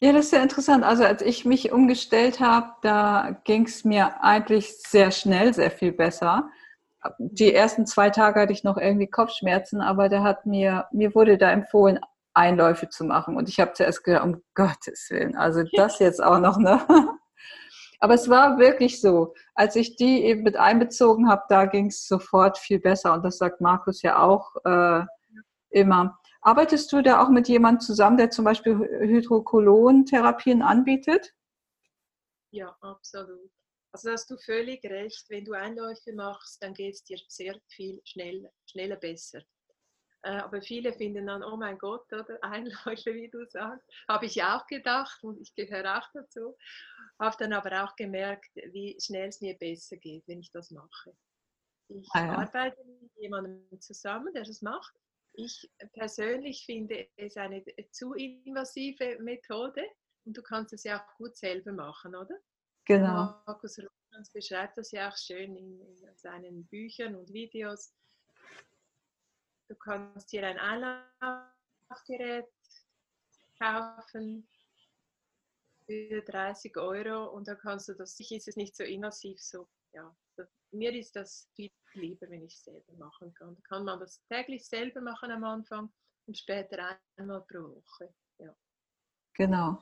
Ja, 0.02 0.12
das 0.12 0.26
ist 0.26 0.34
ja 0.34 0.42
interessant. 0.42 0.84
Also 0.84 1.04
als 1.04 1.22
ich 1.22 1.46
mich 1.46 1.72
umgestellt 1.72 2.40
habe, 2.40 2.74
da 2.82 3.40
ging 3.46 3.66
es 3.66 3.86
mir 3.86 4.22
eigentlich 4.22 4.78
sehr 4.78 5.12
schnell, 5.12 5.54
sehr 5.54 5.72
viel 5.72 5.94
besser. 5.94 6.50
Die 7.20 7.54
ersten 7.54 7.86
zwei 7.86 8.10
Tage 8.10 8.42
hatte 8.42 8.54
ich 8.54 8.64
noch 8.64 8.78
irgendwie 8.78 9.08
Kopfschmerzen, 9.08 9.82
aber 9.82 10.10
der 10.10 10.24
hat 10.24 10.46
mir, 10.46 10.88
mir 10.92 11.16
wurde 11.16 11.38
da 11.38 11.52
empfohlen, 11.52 12.00
Einläufe 12.34 12.90
zu 12.90 13.06
machen. 13.06 13.38
Und 13.38 13.48
ich 13.48 13.60
habe 13.60 13.74
zuerst 13.74 14.04
gedacht, 14.04 14.26
um 14.26 14.42
Gottes 14.54 15.08
Willen, 15.10 15.38
also 15.38 15.64
das 15.74 16.00
jetzt 16.00 16.22
auch 16.22 16.40
noch, 16.40 16.58
ne? 16.58 16.82
Aber 18.02 18.14
es 18.14 18.30
war 18.30 18.60
wirklich 18.60 19.00
so. 19.00 19.34
Als 19.56 19.76
ich 19.78 19.96
die 19.96 20.26
eben 20.26 20.44
mit 20.44 20.58
einbezogen 20.58 21.30
habe, 21.30 21.44
da 21.48 21.66
ging 21.66 21.88
es 21.88 22.08
sofort 22.08 22.58
viel 22.58 22.80
besser. 22.80 23.14
Und 23.14 23.24
das 23.24 23.38
sagt 23.38 23.62
Markus 23.62 24.02
ja 24.02 24.20
auch 24.20 24.54
äh, 24.66 25.06
immer. 25.70 26.20
Arbeitest 26.46 26.94
du 26.94 27.02
da 27.02 27.24
auch 27.24 27.30
mit 27.30 27.48
jemandem 27.48 27.82
zusammen, 27.82 28.18
der 28.18 28.30
zum 28.30 28.46
Beispiel 28.46 28.78
Hydrokolon-Therapien 28.78 30.62
anbietet? 30.62 31.34
Ja, 32.52 32.78
absolut. 32.82 33.50
Also 33.92 34.10
da 34.10 34.14
hast 34.14 34.30
du 34.30 34.38
völlig 34.38 34.84
recht. 34.84 35.26
Wenn 35.30 35.44
du 35.44 35.54
Einläufe 35.54 36.14
machst, 36.14 36.62
dann 36.62 36.76
geht 36.76 36.94
es 36.94 37.04
dir 37.04 37.18
sehr 37.30 37.60
viel 37.70 38.00
schnell, 38.06 38.48
schneller 38.68 38.98
besser. 38.98 39.42
Äh, 40.22 40.38
aber 40.38 40.62
viele 40.62 40.94
finden 40.94 41.26
dann, 41.26 41.44
oh 41.44 41.58
mein 41.58 41.80
Gott, 41.80 42.06
oder 42.14 42.38
Einläufe, 42.44 43.16
wie 43.16 43.30
du 43.30 43.44
sagst, 43.48 43.90
habe 44.08 44.28
ich 44.28 44.44
auch 44.44 44.68
gedacht 44.68 45.24
und 45.24 45.42
ich 45.42 45.56
gehöre 45.56 45.98
auch 45.98 46.08
dazu. 46.14 46.56
Habe 47.18 47.36
dann 47.40 47.54
aber 47.54 47.84
auch 47.84 47.96
gemerkt, 47.96 48.52
wie 48.72 48.96
schnell 49.02 49.30
es 49.30 49.42
mir 49.42 49.58
besser 49.58 49.98
geht, 49.98 50.28
wenn 50.28 50.42
ich 50.42 50.52
das 50.52 50.70
mache. 50.70 51.18
Ich 51.88 52.08
ah, 52.12 52.24
ja. 52.24 52.38
arbeite 52.38 52.84
mit 53.02 53.12
jemandem 53.16 53.82
zusammen, 53.82 54.32
der 54.32 54.44
das 54.44 54.62
macht 54.62 54.94
ich 55.38 55.70
persönlich 55.94 56.66
finde 56.66 57.08
es 57.18 57.38
eine 57.38 57.64
zu 57.92 58.14
invasive 58.14 59.18
Methode 59.22 59.84
und 60.26 60.36
du 60.38 60.42
kannst 60.42 60.74
es 60.74 60.84
ja 60.84 61.02
auch 61.02 61.18
gut 61.18 61.36
selber 61.36 61.72
machen, 61.72 62.16
oder? 62.16 62.36
Genau. 62.86 63.42
Markus 63.46 63.80
Rothmans 63.80 64.32
beschreibt 64.32 64.78
das 64.78 64.92
ja 64.92 65.10
auch 65.10 65.18
schön 65.18 65.56
in, 65.56 65.82
in 65.82 66.18
seinen 66.18 66.66
Büchern 66.68 67.16
und 67.16 67.32
Videos. 67.34 67.94
Du 69.68 69.76
kannst 69.76 70.32
dir 70.32 70.46
ein 70.46 70.60
Einlaufgerät 70.60 72.46
kaufen 73.60 74.48
für 75.86 76.22
30 76.22 76.78
Euro 76.78 77.30
und 77.32 77.48
dann 77.48 77.58
kannst 77.58 77.88
du 77.90 77.94
das, 77.94 78.20
ich 78.20 78.32
ist 78.32 78.48
es 78.48 78.56
nicht 78.56 78.76
so 78.76 78.84
invasiv, 78.84 79.40
so, 79.40 79.68
ja, 79.94 80.16
mir 80.72 80.94
ist 80.94 81.16
das 81.16 81.50
viel 81.56 81.72
lieber, 81.94 82.30
wenn 82.30 82.44
ich 82.44 82.54
es 82.54 82.64
selber 82.64 82.94
machen 82.98 83.34
kann. 83.34 83.56
Da 83.56 83.62
kann 83.68 83.86
man 83.86 84.00
das 84.00 84.22
täglich 84.30 84.68
selber 84.68 85.02
machen 85.02 85.32
am 85.32 85.44
Anfang 85.44 85.90
und 86.28 86.38
später 86.38 86.98
einmal 87.18 87.42
pro 87.42 87.60
Woche. 87.60 88.14
Ja. 88.40 88.54
Genau. 89.34 89.78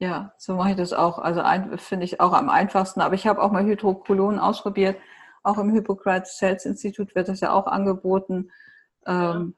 Ja, 0.00 0.32
so 0.38 0.54
mache 0.54 0.70
ich 0.70 0.76
das 0.76 0.92
auch. 0.92 1.18
Also 1.18 1.42
finde 1.76 2.04
ich 2.04 2.20
auch 2.20 2.32
am 2.32 2.48
einfachsten. 2.48 3.00
Aber 3.00 3.14
ich 3.14 3.26
habe 3.26 3.42
auch 3.42 3.50
mal 3.50 3.64
Hydrokolon 3.64 4.38
ausprobiert. 4.38 4.98
Auch 5.42 5.58
im 5.58 5.72
Hippocrates 5.72 6.36
Cells 6.36 6.64
Institut 6.64 7.14
wird 7.14 7.28
das 7.28 7.40
ja 7.40 7.52
auch 7.52 7.66
angeboten. 7.66 8.50
Ja. 9.06 9.36
Ähm, 9.36 9.56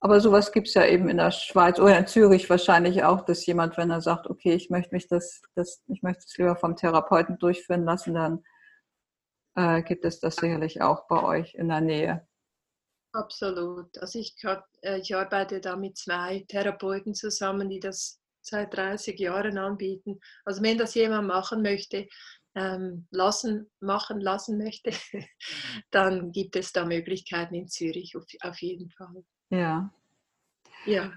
aber 0.00 0.20
sowas 0.20 0.52
gibt 0.52 0.68
es 0.68 0.74
ja 0.74 0.84
eben 0.84 1.08
in 1.08 1.16
der 1.16 1.30
Schweiz 1.30 1.80
oder 1.80 1.98
in 1.98 2.06
Zürich 2.06 2.50
wahrscheinlich 2.50 3.04
auch, 3.04 3.22
dass 3.22 3.46
jemand, 3.46 3.78
wenn 3.78 3.90
er 3.90 4.02
sagt, 4.02 4.28
okay, 4.28 4.52
ich 4.52 4.68
möchte 4.68 4.94
mich 4.94 5.08
das, 5.08 5.40
das 5.54 5.82
ich 5.86 6.02
möchte 6.02 6.24
es 6.26 6.36
lieber 6.36 6.56
vom 6.56 6.76
Therapeuten 6.76 7.38
durchführen 7.38 7.84
lassen, 7.84 8.12
dann 8.12 8.44
äh, 9.54 9.82
gibt 9.82 10.04
es 10.04 10.20
das 10.20 10.36
sicherlich 10.36 10.82
auch 10.82 11.06
bei 11.08 11.22
euch 11.22 11.54
in 11.54 11.68
der 11.68 11.80
Nähe. 11.80 12.26
Absolut. 13.12 13.96
Also 13.98 14.18
ich, 14.18 14.36
äh, 14.82 14.98
ich 14.98 15.14
arbeite 15.14 15.60
da 15.60 15.76
mit 15.76 15.96
zwei 15.96 16.44
Therapeuten 16.48 17.14
zusammen, 17.14 17.68
die 17.68 17.80
das 17.80 18.20
seit 18.42 18.76
30 18.76 19.18
Jahren 19.18 19.56
anbieten. 19.56 20.20
Also 20.44 20.62
wenn 20.62 20.78
das 20.78 20.94
jemand 20.94 21.28
machen 21.28 21.62
möchte, 21.62 22.08
ähm, 22.56 23.06
lassen, 23.10 23.70
machen 23.80 24.20
lassen 24.20 24.58
möchte, 24.58 24.90
dann 25.90 26.32
gibt 26.32 26.56
es 26.56 26.72
da 26.72 26.84
Möglichkeiten 26.84 27.54
in 27.54 27.68
Zürich 27.68 28.16
auf, 28.16 28.24
auf 28.42 28.60
jeden 28.60 28.90
Fall. 28.90 29.24
Ja. 29.50 29.90
Ja. 30.86 31.12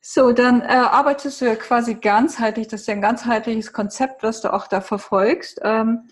So, 0.00 0.32
dann 0.32 0.62
äh, 0.62 0.66
arbeitest 0.66 1.40
du 1.40 1.44
ja 1.44 1.54
quasi 1.54 1.94
ganzheitlich, 1.94 2.66
das 2.66 2.80
ist 2.80 2.86
ja 2.88 2.94
ein 2.94 3.00
ganzheitliches 3.00 3.72
Konzept, 3.72 4.22
was 4.22 4.40
du 4.40 4.52
auch 4.52 4.66
da 4.66 4.80
verfolgst. 4.80 5.60
Ähm, 5.62 6.08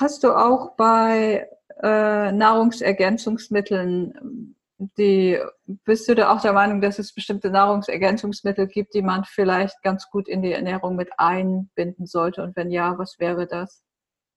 Hast 0.00 0.24
du 0.24 0.32
auch 0.32 0.74
bei 0.76 1.48
äh, 1.82 2.32
Nahrungsergänzungsmitteln 2.32 4.56
die, 4.96 5.38
bist 5.84 6.08
du 6.08 6.14
da 6.14 6.32
auch 6.32 6.40
der 6.40 6.52
Meinung, 6.52 6.80
dass 6.80 6.98
es 6.98 7.14
bestimmte 7.14 7.50
Nahrungsergänzungsmittel 7.50 8.66
gibt, 8.66 8.94
die 8.94 9.02
man 9.02 9.24
vielleicht 9.24 9.80
ganz 9.82 10.08
gut 10.10 10.28
in 10.28 10.42
die 10.42 10.52
Ernährung 10.52 10.96
mit 10.96 11.10
einbinden 11.18 12.06
sollte? 12.06 12.42
Und 12.42 12.56
wenn 12.56 12.70
ja, 12.70 12.98
was 12.98 13.18
wäre 13.18 13.46
das? 13.46 13.82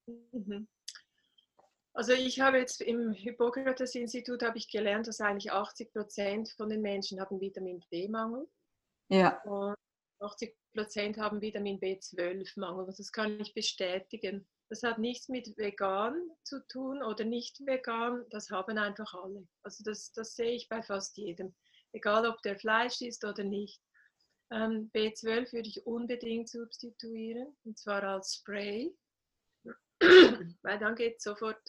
Mhm. 0.05 0.67
Also 1.93 2.11
ich 2.11 2.41
habe 2.41 2.57
jetzt 2.57 2.81
im 2.81 3.13
Hippokrates-Institut 3.13 4.43
habe 4.43 4.57
ich 4.57 4.69
gelernt, 4.69 5.07
dass 5.07 5.21
eigentlich 5.21 5.51
80 5.51 5.93
Prozent 5.93 6.49
von 6.57 6.69
den 6.69 6.81
Menschen 6.81 7.21
haben 7.21 7.39
Vitamin 7.39 7.81
D-Mangel. 7.91 8.47
Ja. 9.07 9.41
Und 9.43 9.75
80 10.19 10.55
Prozent 10.75 11.17
haben 11.17 11.41
Vitamin 11.41 11.79
B12-Mangel. 11.79 12.87
Das 12.87 13.11
kann 13.11 13.39
ich 13.39 13.53
bestätigen. 13.53 14.45
Das 14.69 14.81
hat 14.81 14.97
nichts 14.97 15.29
mit 15.29 15.57
vegan 15.57 16.15
zu 16.43 16.65
tun 16.67 17.03
oder 17.03 17.23
nicht 17.23 17.59
vegan, 17.65 18.25
das 18.29 18.49
haben 18.49 18.77
einfach 18.77 19.13
alle. 19.13 19.47
Also 19.63 19.83
das, 19.83 20.11
das 20.11 20.35
sehe 20.35 20.53
ich 20.53 20.69
bei 20.69 20.81
fast 20.81 21.17
jedem, 21.17 21.53
egal 21.91 22.25
ob 22.25 22.41
der 22.41 22.57
Fleisch 22.57 23.01
ist 23.01 23.23
oder 23.23 23.43
nicht. 23.43 23.81
Ähm, 24.51 24.89
B12 24.93 25.53
würde 25.53 25.69
ich 25.69 25.85
unbedingt 25.85 26.49
substituieren, 26.49 27.55
und 27.63 27.77
zwar 27.77 28.03
als 28.03 28.35
Spray, 28.35 28.95
weil 30.61 30.79
dann 30.79 30.95
geht 30.95 31.17
es 31.17 31.23
sofort 31.23 31.61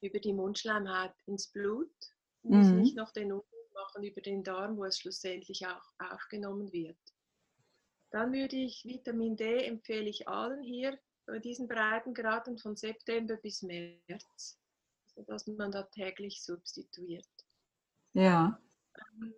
über 0.00 0.18
die 0.18 0.32
Mundschleimhaut 0.32 1.14
ins 1.26 1.48
Blut. 1.48 1.94
Muss 2.42 2.66
mhm. 2.66 2.80
nicht 2.80 2.96
noch 2.96 3.12
den 3.12 3.32
Umgang 3.32 3.72
machen 3.74 4.04
über 4.04 4.20
den 4.20 4.44
Darm, 4.44 4.76
wo 4.76 4.84
es 4.84 4.98
schlussendlich 4.98 5.66
auch 5.66 5.92
aufgenommen 5.98 6.72
wird. 6.72 6.98
Dann 8.10 8.32
würde 8.32 8.56
ich 8.56 8.84
Vitamin 8.84 9.36
D 9.36 9.64
empfehle 9.64 10.08
ich 10.08 10.28
allen 10.28 10.62
hier 10.62 10.98
bei 11.26 11.38
diesen 11.38 11.68
Breitengraden 11.68 12.58
von 12.58 12.76
September 12.76 13.36
bis 13.36 13.62
März, 13.62 14.58
sodass 15.14 15.46
man 15.46 15.72
da 15.72 15.82
täglich 15.84 16.42
substituiert. 16.42 17.28
Ja. 18.12 18.60
Ähm, 18.96 19.34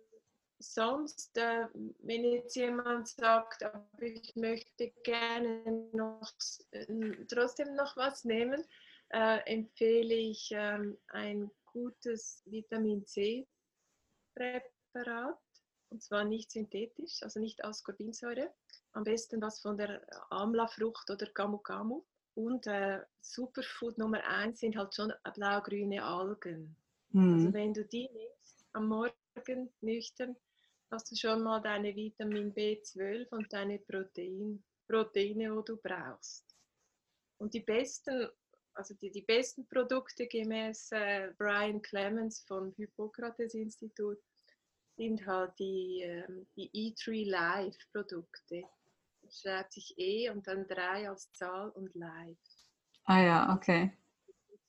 sonst, 0.59 1.37
äh, 1.37 1.67
wenn 1.99 2.23
jetzt 2.25 2.55
jemand 2.55 3.07
sagt, 3.07 3.63
ich 3.99 4.35
möchte 4.35 4.91
gerne 5.03 5.89
noch, 5.93 6.33
äh, 6.71 6.85
trotzdem 7.27 7.75
noch 7.75 7.95
was 7.97 8.23
nehmen, 8.25 8.63
äh, 9.09 9.39
empfehle 9.45 10.13
ich 10.13 10.49
ähm, 10.51 10.97
ein 11.07 11.49
gutes 11.65 12.41
Vitamin 12.45 13.05
C 13.05 13.47
Präparat 14.35 15.39
und 15.89 16.03
zwar 16.03 16.25
nicht 16.25 16.51
synthetisch, 16.51 17.23
also 17.23 17.39
nicht 17.39 17.63
Ascorbinsäure. 17.63 18.53
Am 18.97 19.03
besten 19.03 19.39
was 19.43 19.59
von 19.59 19.77
der 19.77 20.01
Amla-Frucht 20.31 21.11
oder 21.11 21.27
Gamu 21.27 21.59
Gamu. 21.59 22.03
Und 22.33 22.65
äh, 22.65 22.99
Superfood 23.21 23.99
Nummer 23.99 24.23
eins 24.27 24.59
sind 24.59 24.75
halt 24.75 24.95
schon 24.95 25.13
blau-grüne 25.35 26.03
Algen. 26.03 26.75
Mhm. 27.11 27.33
Also 27.33 27.53
wenn 27.53 27.75
du 27.75 27.85
die 27.85 28.09
nimmst 28.09 28.65
am 28.73 28.87
Morgen 28.87 29.69
nüchtern, 29.81 30.35
hast 30.89 31.11
du 31.11 31.15
schon 31.15 31.43
mal 31.43 31.61
deine 31.61 31.95
Vitamin 31.95 32.51
B12 32.51 33.29
und 33.29 33.53
deine 33.53 33.77
Protein, 33.77 34.63
Proteine, 34.87 35.55
wo 35.55 35.61
du 35.61 35.77
brauchst. 35.77 36.43
Und 37.37 37.53
die 37.53 37.59
besten, 37.59 38.27
also 38.73 38.95
die, 38.95 39.11
die 39.11 39.21
besten 39.21 39.67
Produkte 39.67 40.25
gemäß 40.25 40.91
äh, 40.91 41.31
Brian 41.37 41.83
Clemens 41.83 42.43
vom 42.47 42.73
Hippokrates 42.73 43.53
Institut 43.53 44.17
sind 44.95 45.23
halt 45.27 45.51
die, 45.59 46.01
ähm, 46.01 46.47
die 46.55 46.71
E3 46.71 47.29
Live 47.29 47.77
Produkte. 47.91 48.63
Schreibt 49.31 49.73
sich 49.73 49.93
E 49.97 50.29
und 50.29 50.47
dann 50.47 50.67
3 50.67 51.09
als 51.09 51.31
Zahl 51.33 51.69
und 51.69 51.93
Live. 51.95 52.37
Ah 53.05 53.21
ja, 53.21 53.55
okay. 53.55 53.91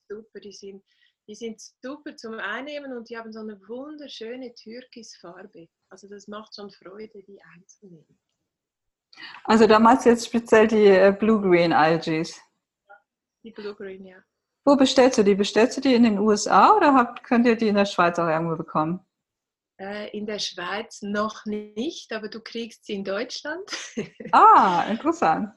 Super, 0.08 0.40
die 0.40 0.52
sind, 0.52 0.84
die 1.26 1.34
sind 1.34 1.60
super 1.60 2.16
zum 2.16 2.34
Einnehmen 2.34 2.96
und 2.96 3.10
die 3.10 3.18
haben 3.18 3.32
so 3.32 3.40
eine 3.40 3.60
wunderschöne 3.68 4.54
Türkisfarbe. 4.54 5.68
Also 5.90 6.08
das 6.08 6.28
macht 6.28 6.54
schon 6.54 6.70
Freude, 6.70 7.22
die 7.22 7.40
einzunehmen. 7.54 8.18
Also 9.44 9.66
da 9.66 9.78
meinst 9.78 10.06
du 10.06 10.10
jetzt 10.10 10.26
speziell 10.26 10.66
die 10.68 10.86
äh, 10.86 11.16
Blue-Green 11.18 11.72
Algaes? 11.72 12.40
Die 13.42 13.50
Blue-Green, 13.50 14.04
ja. 14.04 14.18
Wo 14.64 14.76
bestellst 14.76 15.18
du 15.18 15.22
die? 15.22 15.34
Bestellst 15.34 15.76
du 15.78 15.80
die 15.80 15.94
in 15.94 16.02
den 16.02 16.18
USA 16.18 16.76
oder 16.76 16.92
habt, 16.94 17.24
könnt 17.24 17.46
ihr 17.46 17.56
die 17.56 17.68
in 17.68 17.76
der 17.76 17.86
Schweiz 17.86 18.18
auch 18.18 18.28
irgendwo 18.28 18.56
bekommen? 18.56 19.00
Äh, 19.80 20.08
in 20.16 20.26
der 20.26 20.40
Schweiz 20.40 21.02
noch 21.02 21.46
nicht, 21.46 22.12
aber 22.12 22.28
du 22.28 22.40
kriegst 22.40 22.84
sie 22.84 22.94
in 22.94 23.04
Deutschland. 23.04 23.62
Ah, 24.32 24.84
interessant. 24.90 25.54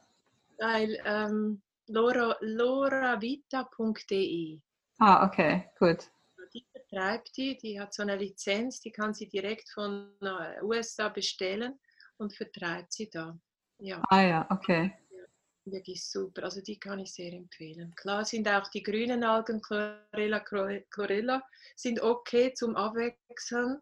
Weil 0.59 1.01
ähm, 1.05 1.63
Laura, 1.87 2.37
lauravita.de. 2.39 4.59
Ah, 4.99 5.25
okay, 5.25 5.71
gut. 5.79 6.11
Die 6.53 6.67
betreibt 6.71 7.35
die, 7.35 7.57
die 7.57 7.79
hat 7.79 7.95
so 7.95 8.03
eine 8.03 8.15
Lizenz, 8.15 8.79
die 8.79 8.91
kann 8.91 9.15
sie 9.15 9.27
direkt 9.27 9.67
von 9.69 10.13
äh, 10.21 10.61
USA 10.61 11.09
bestellen 11.09 11.79
und 12.17 12.35
vertreibt 12.35 12.93
sie 12.93 13.09
da. 13.09 13.35
Ja. 13.79 14.03
Ah 14.09 14.21
ja, 14.21 14.45
okay. 14.51 14.93
wirklich 15.65 16.05
super. 16.05 16.43
Also 16.43 16.61
die 16.61 16.79
kann 16.79 16.99
ich 16.99 17.11
sehr 17.11 17.33
empfehlen. 17.33 17.95
Klar 17.95 18.23
sind 18.25 18.47
auch 18.47 18.67
die 18.69 18.83
grünen 18.83 19.23
Algen, 19.23 19.61
Chlorella, 19.61 20.39
Chlorella, 20.39 21.41
sind 21.75 21.99
okay 22.01 22.53
zum 22.53 22.75
Abwechseln. 22.75 23.81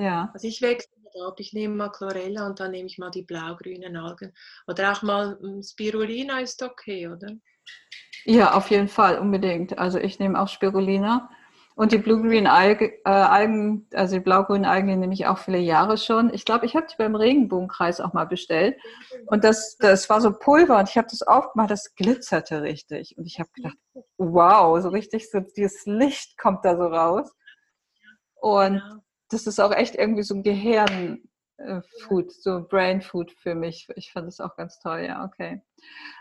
Ja. 0.00 0.30
Also 0.32 0.48
ich 0.48 0.62
wechsle 0.62 0.90
ab, 1.26 1.38
ich 1.38 1.52
nehme 1.52 1.74
mal 1.74 1.90
Chlorella 1.90 2.46
und 2.46 2.58
dann 2.58 2.70
nehme 2.70 2.86
ich 2.86 2.98
mal 2.98 3.10
die 3.10 3.22
blau-grünen 3.22 3.96
Algen. 3.96 4.32
Oder 4.66 4.92
auch 4.92 5.02
mal 5.02 5.38
hm, 5.40 5.62
Spirulina 5.62 6.40
ist 6.40 6.62
okay, 6.62 7.08
oder? 7.08 7.28
Ja, 8.24 8.54
auf 8.54 8.70
jeden 8.70 8.88
Fall, 8.88 9.18
unbedingt. 9.18 9.78
Also 9.78 9.98
ich 9.98 10.18
nehme 10.18 10.40
auch 10.40 10.48
Spirulina. 10.48 11.30
Und 11.76 11.92
die 11.92 11.98
Blue-Green 11.98 12.46
Algen, 12.46 12.90
äh, 13.04 13.10
Algen, 13.10 13.88
also 13.94 14.16
die 14.16 14.20
blau-grünen 14.20 14.66
Algen, 14.66 14.88
die 14.88 14.96
nehme 14.96 15.14
ich 15.14 15.26
auch 15.26 15.38
viele 15.38 15.58
Jahre 15.58 15.96
schon. 15.96 16.32
Ich 16.34 16.44
glaube, 16.44 16.66
ich 16.66 16.76
habe 16.76 16.86
die 16.86 16.96
beim 16.98 17.14
Regenbogenkreis 17.14 18.00
auch 18.00 18.12
mal 18.12 18.26
bestellt. 18.26 18.76
Und 19.26 19.44
das, 19.44 19.76
das 19.78 20.10
war 20.10 20.20
so 20.20 20.32
Pulver 20.32 20.78
und 20.78 20.88
ich 20.88 20.98
habe 20.98 21.08
das 21.10 21.22
aufgemacht, 21.22 21.70
das 21.70 21.94
glitzerte 21.94 22.62
richtig. 22.62 23.16
Und 23.16 23.24
ich 23.24 23.38
habe 23.38 23.48
gedacht, 23.54 23.76
wow, 24.18 24.80
so 24.82 24.88
richtig, 24.90 25.30
so 25.30 25.40
dieses 25.40 25.86
Licht 25.86 26.36
kommt 26.36 26.64
da 26.64 26.76
so 26.76 26.84
raus. 26.84 27.30
Und 28.40 28.82
das 29.30 29.46
ist 29.46 29.60
auch 29.60 29.72
echt 29.72 29.94
irgendwie 29.94 30.22
so 30.22 30.34
ein 30.34 30.42
Gehirn-Food, 30.42 32.28
äh, 32.28 32.34
so 32.40 32.66
Brain-Food 32.68 33.30
für 33.32 33.54
mich. 33.54 33.88
Ich 33.94 34.12
fand 34.12 34.26
das 34.26 34.40
auch 34.40 34.56
ganz 34.56 34.78
toll, 34.80 35.04
ja, 35.06 35.24
okay. 35.24 35.62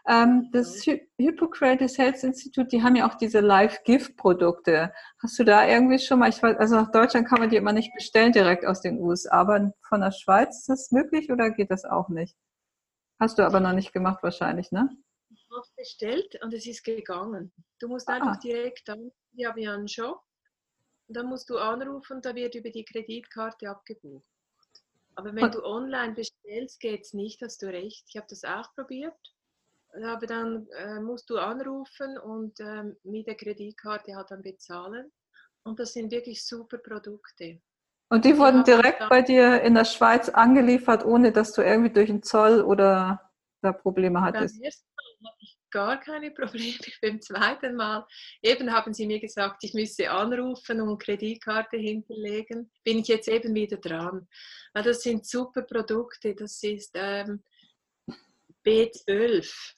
Ähm, 0.08 0.50
das 0.52 0.86
Hy 0.86 1.02
Hippocrates 1.17 1.98
Health 1.98 2.24
Institute, 2.24 2.67
die 2.67 2.84
haben 2.84 2.95
ja 2.95 3.10
auch 3.10 3.15
diese 3.15 3.39
Live-Gift-Produkte. 3.39 4.93
Hast 5.22 5.39
du 5.39 5.43
da 5.43 5.67
irgendwie 5.67 6.00
schon 6.00 6.19
mal, 6.19 6.30
ich 6.30 6.41
weiß, 6.41 6.58
also 6.58 6.76
nach 6.76 6.91
Deutschland 6.91 7.28
kann 7.28 7.39
man 7.39 7.50
die 7.50 7.58
immer 7.58 7.74
nicht 7.74 7.93
bestellen 7.95 8.32
direkt 8.32 8.65
aus 8.65 8.82
den 8.82 9.00
USA, 9.00 9.32
aber 9.39 9.74
von 9.88 10.02
der 10.02 10.12
Schweiz 10.12 10.60
ist 10.60 10.69
das 10.69 10.91
möglich 10.91 11.32
oder 11.32 11.50
geht 11.50 11.72
das 11.72 11.86
auch 11.86 12.10
nicht? 12.10 12.38
Hast 13.19 13.39
du 13.39 13.43
aber 13.43 13.60
noch 13.60 13.74
nicht 13.74 13.91
gemacht 13.91 14.24
wahrscheinlich, 14.24 14.72
ne? 14.72 14.88
Ich 15.32 15.48
habe 15.52 15.67
bestellt 15.76 16.39
und 16.43 16.54
es 16.54 16.65
ist 16.65 16.84
gegangen. 16.84 17.52
Du 17.80 17.88
musst 17.88 18.08
ah. 18.08 18.13
einfach 18.13 18.39
direkt 18.39 18.88
dann, 18.88 19.12
ich 19.34 19.45
habe 19.45 19.62
ja 19.62 19.74
einen 19.74 19.88
Shop 19.88 20.22
und 21.10 21.15
dann 21.15 21.26
musst 21.26 21.50
du 21.50 21.58
anrufen, 21.58 22.22
da 22.22 22.36
wird 22.36 22.54
über 22.54 22.69
die 22.69 22.86
Kreditkarte 22.86 23.67
abgebucht. 23.67 24.24
Aber 25.15 25.36
wenn 25.36 25.52
du 25.52 25.65
online 25.65 26.13
bestellst, 26.13 26.80
geht 26.80 27.02
es 27.02 27.13
nicht, 27.13 27.41
hast 27.41 27.63
du 27.63 27.65
recht. 27.65 28.06
Ich 28.08 28.15
habe 28.15 28.28
das 28.30 28.43
auch 28.43 28.74
probiert. 28.76 29.17
Aber 30.04 30.28
dann 30.28 30.67
äh, 30.78 31.00
musst 31.00 31.30
du 31.32 31.38
anrufen 31.38 32.19
und 32.19 32.60
äh, 32.60 32.84
mit 33.04 33.26
der 33.26 33.36
Kreditkarte 33.36 34.15
halt 34.15 34.30
dann 34.30 34.43
bezahlen. 34.43 35.12
Und 35.63 35.80
das 35.80 35.93
sind 35.93 36.12
wirklich 36.12 36.45
super 36.45 36.78
Produkte. 36.78 37.60
Und 38.10 38.24
die 38.24 38.38
wurden 38.38 38.63
direkt 38.63 39.10
bei 39.10 39.24
dir 39.24 39.62
in 39.62 39.74
der 39.74 39.86
Schweiz 39.86 40.30
angeliefert, 40.30 41.04
ohne 41.04 41.32
dass 41.32 41.54
du 41.54 41.63
irgendwie 41.63 41.91
durch 41.91 42.08
den 42.08 42.22
Zoll 42.22 42.62
oder 42.62 43.32
da 43.62 43.74
Probleme 43.74 44.22
hattest? 44.22 44.56
Beim 44.58 44.63
ersten 44.63 44.88
Mal 44.95 45.30
hatte 45.32 45.38
ich 45.41 45.59
gar 45.72 46.00
keine 46.00 46.32
Probleme. 46.32 46.78
Beim 47.02 47.22
zweiten 47.22 47.76
Mal, 47.76 48.06
eben 48.42 48.72
haben 48.72 48.94
sie 48.94 49.08
mir 49.08 49.20
gesagt, 49.20 49.64
ich 49.64 49.74
müsse 49.74 50.10
anrufen 50.10 50.82
und 50.82 51.02
Kreditkarte 51.02 51.78
hinterlegen. 51.78 52.72
Bin 52.84 53.00
ich 53.00 53.08
jetzt 53.08 53.28
eben 53.28 53.54
wieder 53.56 53.78
dran. 53.78 54.28
Das 54.74 55.04
sind 55.04 55.26
super 55.26 55.64
Produkte. 55.64 56.36
Das 56.36 56.62
ist 56.64 56.92
ähm, 56.96 57.44
B12 58.66 59.76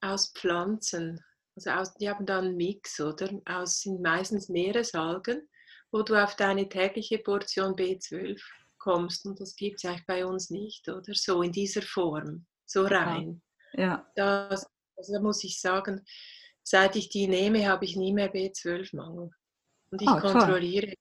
aus 0.00 0.32
Pflanzen. 0.32 1.20
Also 1.56 1.70
aus, 1.70 1.94
die 1.94 2.08
haben 2.08 2.26
dann 2.26 2.46
einen 2.46 2.56
Mix, 2.56 3.00
oder? 3.00 3.30
Aus 3.46 3.80
sind 3.80 4.02
meistens 4.02 4.48
Meeresalgen, 4.48 5.48
wo 5.90 6.02
du 6.02 6.22
auf 6.22 6.36
deine 6.36 6.68
tägliche 6.68 7.18
Portion 7.18 7.74
B12 7.74 8.40
kommst. 8.78 9.24
Und 9.24 9.40
das 9.40 9.56
gibt 9.56 9.78
es 9.78 9.84
eigentlich 9.84 10.06
bei 10.06 10.26
uns 10.26 10.50
nicht, 10.50 10.88
oder? 10.88 11.14
So 11.14 11.42
in 11.42 11.52
dieser 11.52 11.82
Form, 11.82 12.46
so 12.66 12.84
rein. 12.84 13.42
Ja. 13.72 14.06
Das 14.14 14.66
also 14.96 15.12
da 15.12 15.20
muss 15.20 15.44
ich 15.44 15.60
sagen, 15.60 16.04
seit 16.62 16.96
ich 16.96 17.08
die 17.08 17.28
nehme, 17.28 17.68
habe 17.68 17.84
ich 17.84 17.96
nie 17.96 18.12
mehr 18.12 18.32
B12-Mangel. 18.32 19.30
Und 19.90 20.02
ich 20.02 20.08
oh, 20.08 20.18
kontrolliere. 20.18 20.94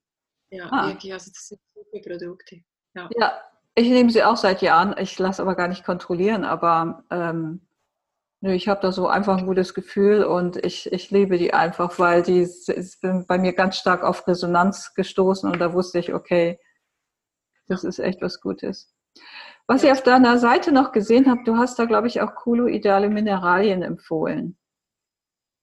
Ja, 0.51 0.67
ah. 0.71 0.87
wirklich, 0.87 1.11
also 1.11 1.31
das 1.31 1.47
sind 1.47 1.59
super 1.73 2.09
Produkte. 2.09 2.61
Ja. 2.93 3.09
ja. 3.17 3.41
ich 3.73 3.89
nehme 3.89 4.11
sie 4.11 4.23
auch 4.23 4.37
seit 4.37 4.61
Jahren. 4.61 4.95
Ich 4.99 5.17
lasse 5.17 5.41
aber 5.41 5.55
gar 5.55 5.67
nicht 5.67 5.83
kontrollieren, 5.83 6.45
aber 6.45 7.03
ähm, 7.09 7.67
nö, 8.41 8.53
ich 8.53 8.67
habe 8.67 8.81
da 8.81 8.91
so 8.91 9.07
einfach 9.07 9.37
ein 9.37 9.47
gutes 9.47 9.73
Gefühl 9.73 10.23
und 10.23 10.63
ich, 10.63 10.91
ich 10.91 11.09
liebe 11.09 11.37
die 11.37 11.53
einfach, 11.53 11.97
weil 11.97 12.21
die 12.21 12.41
ist 12.41 13.01
bei 13.01 13.37
mir 13.37 13.53
ganz 13.53 13.77
stark 13.77 14.03
auf 14.03 14.27
Resonanz 14.27 14.93
gestoßen 14.93 15.51
und 15.51 15.59
da 15.59 15.73
wusste 15.73 15.99
ich, 15.99 16.13
okay, 16.13 16.59
das 17.67 17.83
ist 17.83 17.99
echt 17.99 18.21
was 18.21 18.39
Gutes. 18.41 18.93
Was 19.67 19.83
ich 19.83 19.91
auf 19.91 20.03
deiner 20.03 20.37
Seite 20.37 20.71
noch 20.71 20.91
gesehen 20.91 21.29
habe, 21.29 21.43
du 21.43 21.57
hast 21.57 21.79
da, 21.79 21.85
glaube 21.85 22.07
ich, 22.07 22.21
auch 22.21 22.35
koloidale 22.35 23.09
Mineralien 23.09 23.81
empfohlen. 23.81 24.57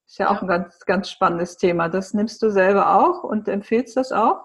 Ist 0.07 0.19
ja, 0.19 0.27
ja, 0.27 0.37
auch 0.37 0.43
ein 0.43 0.49
ganz, 0.49 0.81
ganz 0.81 1.09
spannendes 1.09 1.57
Thema. 1.57 1.89
Das 1.89 2.13
nimmst 2.13 2.43
du 2.43 2.51
selber 2.51 3.01
auch 3.01 3.23
und 3.23 3.49
empfiehlst 3.49 3.97
das 3.97 4.11
auch? 4.11 4.45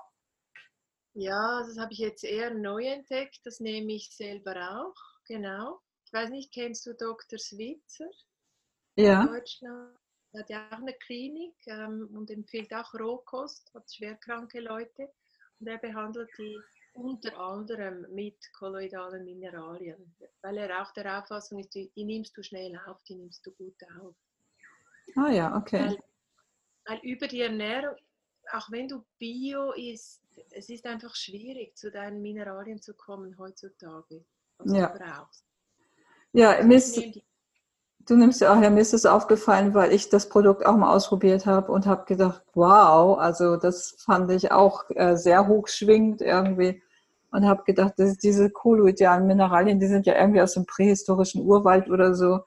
Ja, 1.14 1.64
das 1.66 1.80
habe 1.80 1.92
ich 1.92 2.00
jetzt 2.00 2.24
eher 2.24 2.54
neu 2.54 2.86
entdeckt. 2.86 3.40
Das 3.44 3.60
nehme 3.60 3.94
ich 3.94 4.12
selber 4.16 4.56
auch, 4.80 4.96
genau. 5.26 5.82
ich 6.06 6.14
weiß 6.14 6.30
nicht, 6.30 6.54
kennst 6.54 6.86
du 6.86 6.94
Dr. 6.94 7.40
Switzer? 7.40 8.10
Ja. 8.96 9.24
In 9.24 9.28
Deutschland. 9.28 9.98
Er 10.34 10.42
hat 10.42 10.50
ja 10.50 10.68
auch 10.72 10.78
eine 10.78 10.94
Klinik 10.94 11.56
ähm, 11.66 12.10
und 12.14 12.30
empfiehlt 12.30 12.72
auch 12.74 12.94
Rohkost, 12.94 13.74
hat 13.74 13.92
schwerkranke 13.92 14.60
Leute. 14.60 15.10
Und 15.60 15.68
er 15.68 15.80
behandelt 15.80 16.30
die 16.38 16.60
unter 16.98 17.38
anderem 17.40 18.06
mit 18.14 18.38
kolloidalen 18.54 19.24
Mineralien, 19.26 20.16
weil 20.42 20.58
er 20.58 20.82
auch 20.82 20.92
der 20.94 21.20
Auffassung 21.20 21.60
ist, 21.60 21.74
die, 21.76 21.92
die 21.96 22.04
nimmst 22.04 22.36
du 22.38 22.44
schnell 22.44 22.80
auf, 22.88 23.02
die 23.04 23.16
nimmst 23.16 23.46
du 23.46 23.52
gut 23.52 23.76
auf. 24.02 24.16
Ah 25.16 25.32
ja, 25.32 25.56
okay. 25.56 25.80
Weil, 25.88 25.98
weil 26.86 27.00
über 27.04 27.28
die 27.28 27.42
Ernährung, 27.42 27.96
auch 28.52 28.72
wenn 28.72 28.88
du 28.88 29.04
Bio 29.20 29.72
isst, 29.74 30.22
es 30.52 30.70
ist 30.70 30.86
einfach 30.86 31.16
schwierig, 31.16 31.76
zu 31.78 31.92
deinen 31.92 32.22
Mineralien 32.22 32.82
zu 32.82 32.94
kommen 32.94 33.38
heutzutage, 33.38 34.24
was 34.58 34.74
Ja. 34.74 34.88
du 34.88 35.00
brauchst. 35.00 35.46
Ja, 36.34 36.64
mir 36.64 36.78
ist, 36.78 37.02
du 38.08 38.16
nimmst 38.16 38.42
ja 38.42 38.54
auch, 38.54 38.62
ja, 38.62 38.70
mir 38.70 38.82
ist 38.82 38.94
es 38.94 39.06
aufgefallen, 39.06 39.74
weil 39.74 39.92
ich 39.92 40.10
das 40.10 40.30
Produkt 40.30 40.66
auch 40.66 40.78
mal 40.78 40.94
ausprobiert 40.96 41.46
habe 41.46 41.72
und 41.72 41.86
habe 41.86 42.06
gedacht, 42.06 42.44
wow, 42.54 43.18
also 43.18 43.58
das 43.58 43.96
fand 44.00 44.32
ich 44.32 44.52
auch 44.52 44.84
äh, 44.92 45.16
sehr 45.16 45.48
hochschwingend 45.48 46.22
irgendwie 46.22 46.82
und 47.32 47.46
habe 47.46 47.64
gedacht, 47.64 47.94
dass 47.98 48.18
diese 48.18 48.50
kolloidalen 48.50 49.28
Mineralien, 49.28 49.80
die 49.80 49.88
sind 49.88 50.06
ja 50.06 50.16
irgendwie 50.20 50.42
aus 50.42 50.54
dem 50.54 50.66
prähistorischen 50.66 51.44
Urwald 51.44 51.90
oder 51.90 52.16
so. 52.16 52.40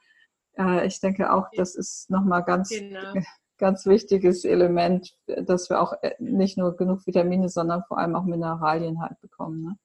Äh, 0.58 0.86
ich 0.86 1.00
denke 1.00 1.32
auch, 1.32 1.48
das 1.56 1.74
ist 1.74 2.10
nochmal 2.10 2.44
ganz, 2.44 2.70
Genau. 2.70 3.00
ganz 3.58 3.86
wichtiges 3.86 4.44
Element, 4.44 5.14
dass 5.26 5.68
wir 5.70 5.80
auch 5.80 5.92
äh, 6.02 6.14
nicht 6.18 6.56
nur 6.56 6.76
genug 6.76 7.06
Vitamine, 7.06 7.48
sondern 7.48 7.84
vor 7.86 7.98
allem 7.98 8.16
auch 8.16 8.24
Mineralien 8.24 9.02
halt 9.02 9.20
bekommen. 9.20 9.62
Ne? 9.62 9.76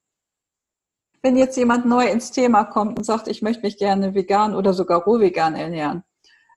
Wenn 1.22 1.38
jetzt 1.38 1.58
jemand 1.58 1.86
neu 1.86 2.08
ins 2.08 2.32
Thema 2.32 2.64
kommt 2.64 2.98
und 2.98 3.04
sagt, 3.04 3.28
ich 3.28 3.42
möchte 3.42 3.64
mich 3.64 3.78
gerne 3.78 4.14
vegan 4.16 4.56
oder 4.56 4.74
sogar 4.74 5.04
roh 5.04 5.20
vegan 5.20 5.56
ernähren, 5.56 6.04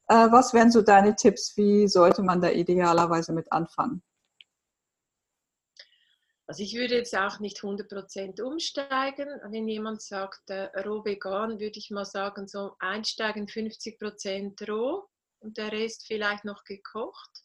äh, 0.08 0.30
was 0.30 0.54
wären 0.54 0.70
so 0.70 0.82
deine 0.82 1.16
Tipps? 1.16 1.56
Wie 1.56 1.88
sollte 1.88 2.22
man 2.22 2.40
da 2.40 2.50
idealerweise 2.50 3.32
mit 3.32 3.50
anfangen? 3.52 4.02
Also 6.48 6.62
ich 6.62 6.74
würde 6.74 6.96
jetzt 6.96 7.14
auch 7.14 7.40
nicht 7.40 7.58
100% 7.58 8.40
umsteigen. 8.40 9.28
Wenn 9.50 9.68
jemand 9.68 10.00
sagt, 10.00 10.48
äh, 10.48 10.70
roh 10.80 11.04
vegan, 11.04 11.60
würde 11.60 11.78
ich 11.78 11.90
mal 11.90 12.06
sagen, 12.06 12.48
so 12.48 12.74
einsteigen 12.78 13.46
50% 13.46 14.66
roh 14.66 15.04
und 15.40 15.58
der 15.58 15.70
Rest 15.72 16.06
vielleicht 16.06 16.46
noch 16.46 16.64
gekocht. 16.64 17.44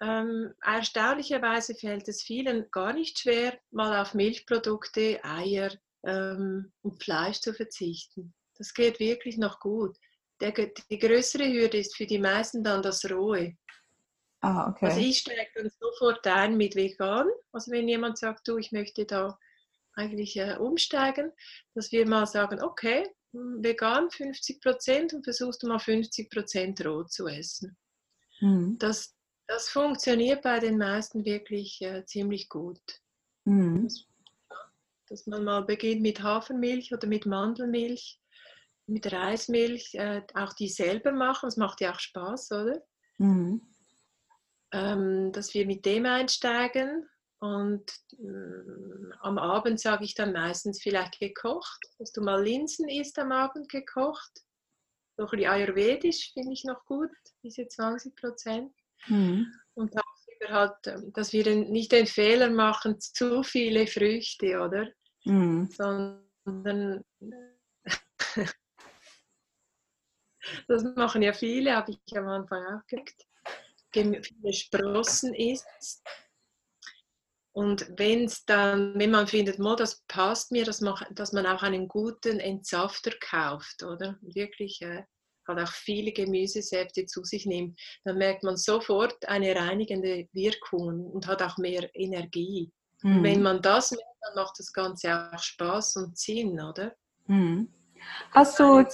Ähm, 0.00 0.52
erstaunlicherweise 0.60 1.76
fällt 1.76 2.08
es 2.08 2.24
vielen 2.24 2.68
gar 2.72 2.92
nicht 2.92 3.20
schwer, 3.20 3.56
mal 3.70 4.02
auf 4.02 4.14
Milchprodukte, 4.14 5.20
Eier 5.22 5.70
ähm, 6.04 6.72
und 6.82 7.00
Fleisch 7.00 7.38
zu 7.38 7.54
verzichten. 7.54 8.34
Das 8.56 8.74
geht 8.74 8.98
wirklich 8.98 9.38
noch 9.38 9.60
gut. 9.60 9.96
Der, 10.40 10.50
die 10.50 10.98
größere 10.98 11.46
Hürde 11.46 11.78
ist 11.78 11.96
für 11.96 12.06
die 12.06 12.18
meisten 12.18 12.64
dann 12.64 12.82
das 12.82 13.08
Rohe. 13.08 13.56
Ah, 14.42 14.68
okay. 14.68 14.86
Also 14.86 15.00
ich 15.00 15.18
steige 15.18 15.50
dann 15.54 15.70
sofort 15.80 16.26
ein 16.26 16.56
mit 16.56 16.74
vegan. 16.74 17.28
Also 17.52 17.70
wenn 17.70 17.88
jemand 17.88 18.18
sagt, 18.18 18.46
du, 18.48 18.58
ich 18.58 18.72
möchte 18.72 19.06
da 19.06 19.38
eigentlich 19.94 20.36
äh, 20.36 20.56
umsteigen, 20.58 21.32
dass 21.74 21.92
wir 21.92 22.06
mal 22.08 22.26
sagen, 22.26 22.60
okay, 22.60 23.06
hm, 23.32 23.62
vegan 23.62 24.10
50 24.10 24.60
Prozent 24.60 25.14
und 25.14 25.22
versuchst 25.24 25.62
du 25.62 25.68
mal 25.68 25.78
50 25.78 26.28
Prozent 26.28 26.84
roh 26.84 27.04
zu 27.04 27.28
essen. 27.28 27.76
Mhm. 28.40 28.78
Das, 28.78 29.14
das 29.46 29.68
funktioniert 29.68 30.42
bei 30.42 30.58
den 30.58 30.76
meisten 30.76 31.24
wirklich 31.24 31.80
äh, 31.80 32.04
ziemlich 32.04 32.48
gut. 32.48 32.82
Mhm. 33.44 33.88
Dass 35.08 35.26
man 35.26 35.44
mal 35.44 35.62
beginnt 35.62 36.02
mit 36.02 36.20
Hafermilch 36.20 36.92
oder 36.92 37.06
mit 37.06 37.26
Mandelmilch, 37.26 38.20
mit 38.86 39.12
Reismilch, 39.12 39.94
äh, 39.94 40.22
auch 40.34 40.52
die 40.54 40.68
selber 40.68 41.12
machen. 41.12 41.46
Das 41.46 41.56
macht 41.56 41.80
ja 41.80 41.92
auch 41.92 42.00
Spaß, 42.00 42.50
oder? 42.50 42.82
Mhm. 43.18 43.62
Ähm, 44.72 45.32
dass 45.32 45.54
wir 45.54 45.66
mit 45.66 45.84
dem 45.84 46.06
einsteigen. 46.06 47.08
Und 47.40 47.84
ähm, 48.18 49.12
am 49.20 49.38
Abend 49.38 49.80
sage 49.80 50.04
ich 50.04 50.14
dann 50.14 50.32
meistens 50.32 50.80
vielleicht 50.80 51.18
gekocht, 51.18 51.80
dass 51.98 52.12
du 52.12 52.22
mal 52.22 52.42
Linsen 52.42 52.88
isst 52.88 53.18
am 53.18 53.32
Abend 53.32 53.68
gekocht. 53.68 54.30
So 55.16 55.24
ein 55.24 55.30
bisschen 55.30 55.50
ayurvedisch 55.50 56.32
finde 56.32 56.52
ich 56.52 56.64
noch 56.64 56.84
gut, 56.84 57.10
diese 57.42 57.66
20 57.66 58.16
Prozent. 58.16 58.72
Mhm. 59.08 59.52
Und 59.74 59.92
tagsüber 59.92 60.48
halt, 60.48 60.86
ähm, 60.86 61.12
dass 61.12 61.32
wir 61.32 61.44
den, 61.44 61.70
nicht 61.70 61.92
den 61.92 62.06
Fehler 62.06 62.48
machen, 62.48 63.00
zu 63.00 63.42
viele 63.42 63.86
Früchte, 63.86 64.60
oder? 64.60 64.88
Mhm. 65.24 65.68
Sondern 65.70 67.04
das 70.68 70.84
machen 70.96 71.22
ja 71.22 71.32
viele, 71.32 71.76
habe 71.76 71.92
ich 71.92 71.98
am 72.16 72.28
Anfang 72.28 72.64
auch 72.66 72.86
gemerkt. 72.86 73.26
Viele 74.22 74.52
Sprossen 74.52 75.34
isst. 75.34 76.02
Und 77.54 77.86
wenn 77.98 78.24
es 78.24 78.44
dann, 78.46 78.98
wenn 78.98 79.10
man 79.10 79.26
findet, 79.26 79.58
"Mo, 79.58 79.74
das 79.76 80.02
passt 80.08 80.52
mir, 80.52 80.64
dass 80.64 80.80
man, 80.80 80.94
dass 81.14 81.32
man 81.32 81.46
auch 81.46 81.62
einen 81.62 81.86
guten 81.86 82.40
Entsafter 82.40 83.12
kauft, 83.20 83.82
oder? 83.82 84.18
Wirklich 84.22 84.80
äh, 84.80 85.02
halt 85.46 85.58
auch 85.58 85.72
viele 85.72 86.12
Gemüsesäfte 86.12 87.04
zu 87.04 87.24
sich 87.24 87.44
nimmt, 87.46 87.78
dann 88.04 88.16
merkt 88.16 88.42
man 88.42 88.56
sofort 88.56 89.26
eine 89.28 89.54
reinigende 89.54 90.28
Wirkung 90.32 91.06
und 91.10 91.26
hat 91.26 91.42
auch 91.42 91.58
mehr 91.58 91.90
Energie. 91.94 92.72
Und 93.02 93.22
wenn 93.22 93.38
Mhm. 93.38 93.42
man 93.42 93.62
das 93.62 93.90
merkt, 93.90 94.06
dann 94.22 94.34
macht 94.36 94.58
das 94.58 94.72
Ganze 94.72 95.30
auch 95.34 95.38
Spaß 95.38 95.96
und 95.96 96.16
Sinn, 96.16 96.58
oder? 96.60 96.94
Mhm. 97.26 97.72
Hast 98.30 98.58
du, 98.58 98.84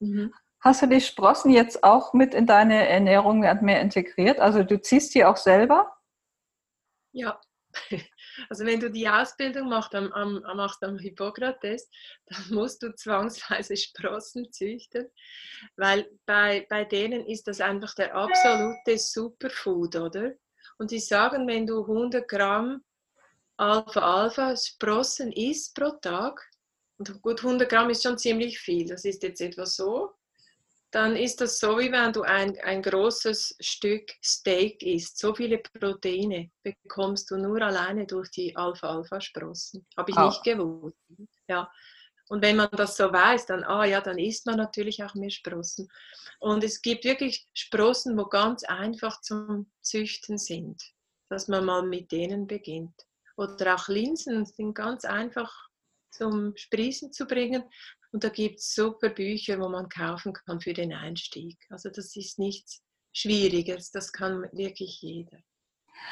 Mhm. 0.00 0.32
Hast 0.64 0.82
du 0.82 0.86
die 0.86 1.00
Sprossen 1.00 1.52
jetzt 1.52 1.84
auch 1.84 2.14
mit 2.14 2.34
in 2.34 2.46
deine 2.46 2.88
Ernährung 2.88 3.40
mehr 3.40 3.80
integriert? 3.80 4.40
Also 4.40 4.62
du 4.62 4.80
ziehst 4.80 5.14
die 5.14 5.24
auch 5.24 5.36
selber? 5.36 5.94
Ja, 7.12 7.38
also 8.48 8.64
wenn 8.64 8.80
du 8.80 8.90
die 8.90 9.08
Ausbildung 9.08 9.68
machst 9.68 9.94
am, 9.94 10.10
am, 10.12 10.42
machst 10.56 10.82
am 10.82 10.98
Hippokrates, 10.98 11.90
dann 12.26 12.44
musst 12.50 12.82
du 12.82 12.94
zwangsweise 12.94 13.76
Sprossen 13.76 14.50
züchten, 14.50 15.10
weil 15.76 16.10
bei, 16.24 16.66
bei 16.70 16.84
denen 16.84 17.26
ist 17.26 17.46
das 17.46 17.60
einfach 17.60 17.94
der 17.94 18.14
absolute 18.14 18.98
Superfood, 18.98 19.96
oder? 19.96 20.32
Und 20.78 20.90
sie 20.90 20.98
sagen, 20.98 21.46
wenn 21.46 21.66
du 21.66 21.82
100 21.82 22.26
Gramm 22.26 22.82
Alpha-Alpha-Sprossen 23.58 25.30
isst 25.30 25.76
pro 25.76 25.90
Tag, 25.90 26.40
und 26.96 27.22
gut, 27.22 27.44
100 27.44 27.68
Gramm 27.68 27.90
ist 27.90 28.02
schon 28.02 28.18
ziemlich 28.18 28.58
viel, 28.58 28.88
das 28.88 29.04
ist 29.04 29.22
jetzt 29.22 29.40
etwa 29.40 29.66
so, 29.66 30.14
dann 30.94 31.16
ist 31.16 31.40
das 31.40 31.58
so, 31.58 31.78
wie 31.78 31.90
wenn 31.90 32.12
du 32.12 32.22
ein, 32.22 32.56
ein 32.60 32.80
großes 32.80 33.56
Stück 33.58 34.12
Steak 34.22 34.80
isst. 34.82 35.18
So 35.18 35.34
viele 35.34 35.58
Proteine 35.58 36.50
bekommst 36.62 37.30
du 37.30 37.36
nur 37.36 37.60
alleine 37.62 38.06
durch 38.06 38.30
die 38.30 38.54
Alpha-Alpha-Sprossen. 38.54 39.84
Habe 39.96 40.10
ich 40.12 40.16
Ah. 40.16 40.26
nicht 40.26 40.44
gewusst. 40.44 40.96
Ja. 41.48 41.68
Und 42.28 42.42
wenn 42.42 42.56
man 42.56 42.68
das 42.72 42.96
so 42.96 43.12
weiß, 43.12 43.46
dann, 43.46 43.64
ah 43.64 43.84
ja, 43.84 44.00
dann 44.00 44.18
isst 44.18 44.46
man 44.46 44.56
natürlich 44.56 45.02
auch 45.02 45.14
mehr 45.14 45.30
Sprossen. 45.30 45.88
Und 46.38 46.62
es 46.62 46.80
gibt 46.80 47.04
wirklich 47.04 47.46
Sprossen, 47.52 48.16
wo 48.16 48.26
ganz 48.26 48.62
einfach 48.64 49.20
zum 49.20 49.70
Züchten 49.80 50.38
sind, 50.38 50.80
dass 51.28 51.48
man 51.48 51.64
mal 51.64 51.82
mit 51.82 52.12
denen 52.12 52.46
beginnt. 52.46 52.94
Oder 53.36 53.74
auch 53.74 53.88
Linsen 53.88 54.46
sind 54.46 54.74
ganz 54.74 55.04
einfach 55.04 55.52
zum 56.12 56.56
Sprießen 56.56 57.12
zu 57.12 57.26
bringen. 57.26 57.64
Und 58.14 58.22
da 58.22 58.28
gibt 58.28 58.60
es 58.60 58.72
super 58.72 59.08
Bücher, 59.08 59.58
wo 59.58 59.68
man 59.68 59.88
kaufen 59.88 60.32
kann 60.32 60.60
für 60.60 60.72
den 60.72 60.92
Einstieg. 60.92 61.58
Also 61.68 61.90
das 61.90 62.14
ist 62.14 62.38
nichts 62.38 62.80
Schwieriges, 63.12 63.90
das 63.90 64.12
kann 64.12 64.44
wirklich 64.52 65.02
jeder. 65.02 65.38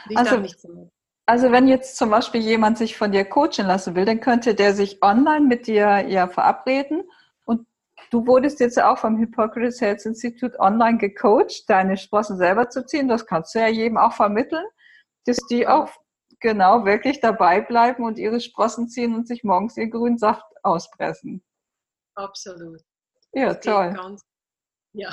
Ist 0.08 0.16
Also- 0.16 0.34
auch 0.34 0.40
nicht 0.40 0.60
so. 0.60 0.90
Also 1.26 1.52
wenn 1.52 1.68
jetzt 1.68 1.96
zum 1.96 2.10
Beispiel 2.10 2.40
jemand 2.40 2.76
sich 2.76 2.96
von 2.96 3.12
dir 3.12 3.24
coachen 3.24 3.68
lassen 3.68 3.94
will, 3.94 4.04
dann 4.04 4.18
könnte 4.18 4.56
der 4.56 4.74
sich 4.74 5.00
online 5.00 5.46
mit 5.46 5.68
dir 5.68 6.04
ja 6.08 6.26
verabreden. 6.26 7.04
Und 7.44 7.68
du 8.10 8.26
wurdest 8.26 8.58
jetzt 8.58 8.78
ja 8.78 8.92
auch 8.92 8.98
vom 8.98 9.16
Hippocrates 9.18 9.80
Health 9.80 10.04
Institute 10.04 10.58
online 10.58 10.98
gecoacht, 10.98 11.62
deine 11.68 11.96
Sprossen 11.96 12.36
selber 12.36 12.68
zu 12.68 12.84
ziehen. 12.84 13.06
Das 13.06 13.26
kannst 13.26 13.54
du 13.54 13.60
ja 13.60 13.68
jedem 13.68 13.96
auch 13.96 14.14
vermitteln, 14.14 14.66
dass 15.26 15.38
die 15.48 15.68
auch 15.68 15.88
genau 16.40 16.84
wirklich 16.84 17.20
dabei 17.20 17.60
bleiben 17.60 18.02
und 18.02 18.18
ihre 18.18 18.40
Sprossen 18.40 18.88
ziehen 18.88 19.14
und 19.14 19.28
sich 19.28 19.44
morgens 19.44 19.76
ihren 19.76 19.92
grünen 19.92 20.18
Saft 20.18 20.44
auspressen. 20.64 21.44
Absolut. 22.14 22.80
Ja, 23.32 23.54
toll. 23.54 23.92
Ganz, 23.94 24.22
ja. 24.92 25.10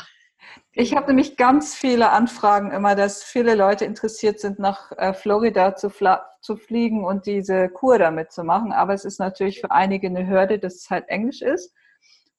Ich 0.71 0.95
habe 0.95 1.07
nämlich 1.07 1.35
ganz 1.37 1.75
viele 1.75 2.11
Anfragen 2.11 2.71
immer, 2.71 2.95
dass 2.95 3.23
viele 3.23 3.55
Leute 3.55 3.85
interessiert 3.85 4.39
sind, 4.39 4.57
nach 4.59 4.91
äh, 4.93 5.13
Florida 5.13 5.75
zu, 5.75 5.87
fla- 5.89 6.25
zu 6.41 6.55
fliegen 6.55 7.03
und 7.05 7.25
diese 7.25 7.69
Kur 7.69 7.99
damit 7.99 8.31
zu 8.31 8.43
machen. 8.43 8.71
Aber 8.71 8.93
es 8.93 9.03
ist 9.05 9.19
natürlich 9.19 9.59
für 9.59 9.71
einige 9.71 10.07
eine 10.07 10.27
Hürde, 10.27 10.57
dass 10.59 10.75
es 10.75 10.89
halt 10.89 11.07
Englisch 11.09 11.41
ist. 11.41 11.73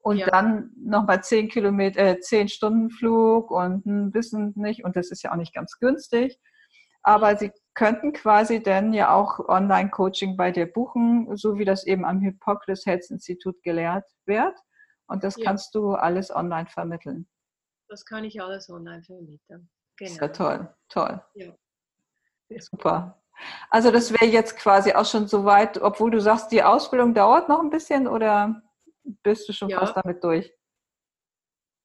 Und 0.03 0.17
Ja. 0.17 0.27
dann 0.31 0.71
nochmal 0.77 1.23
zehn 1.23 1.49
Kilometer, 1.51 2.01
äh, 2.01 2.21
zehn 2.21 2.49
Stunden 2.49 2.89
Flug 2.91 3.51
und 3.51 3.85
ein 3.85 4.11
bisschen 4.13 4.55
nicht. 4.57 4.83
Und 4.85 4.97
das 4.97 5.11
ist 5.11 5.23
ja 5.23 5.33
auch 5.33 5.37
nicht 5.37 5.55
ganz 5.55 5.79
günstig. 5.79 6.39
Aber 7.03 7.37
sie 7.37 7.53
könnten 7.75 8.13
quasi 8.13 8.63
dann 8.63 8.93
ja 8.93 9.15
auch 9.15 9.39
Online-Coaching 9.49 10.37
bei 10.37 10.51
dir 10.51 10.67
buchen, 10.67 11.37
so 11.37 11.59
wie 11.59 11.65
das 11.65 11.87
eben 11.87 12.05
am 12.05 12.21
Hippocrates 12.21 12.87
Health 12.87 13.11
Institut 13.11 13.63
gelehrt 13.63 14.09
wird. 14.27 14.59
Und 15.07 15.25
das 15.25 15.37
ja. 15.37 15.45
kannst 15.45 15.75
du 15.75 15.93
alles 15.93 16.35
online 16.35 16.67
vermitteln. 16.67 17.29
Das 17.89 18.05
kann 18.05 18.25
ich 18.25 18.41
alles 18.41 18.71
online 18.71 19.03
vermitteln. 19.03 19.69
Genau. 19.97 20.21
Ja, 20.21 20.29
toll, 20.29 20.75
toll. 20.89 21.23
Ja. 21.35 21.53
Super. 22.59 23.21
Also 23.71 23.91
das 23.91 24.13
wäre 24.13 24.27
jetzt 24.27 24.57
quasi 24.57 24.93
auch 24.93 25.05
schon 25.05 25.27
so 25.27 25.45
weit, 25.45 25.81
obwohl 25.81 26.11
du 26.11 26.21
sagst, 26.21 26.53
die 26.53 26.63
Ausbildung 26.63 27.15
dauert 27.15 27.49
noch 27.49 27.61
ein 27.61 27.71
bisschen 27.71 28.07
oder 28.07 28.63
bist 29.23 29.49
du 29.49 29.53
schon 29.53 29.69
ja. 29.69 29.79
fast 29.79 29.97
damit 29.97 30.23
durch? 30.23 30.53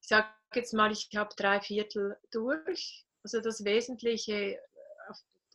Ich 0.02 0.08
sage 0.08 0.28
jetzt 0.54 0.74
mal, 0.74 0.92
ich 0.92 1.10
habe 1.16 1.30
drei 1.36 1.62
Viertel 1.62 2.18
durch. 2.32 3.06
Also 3.24 3.42
das 3.42 3.64
Wesentliche 3.64 4.60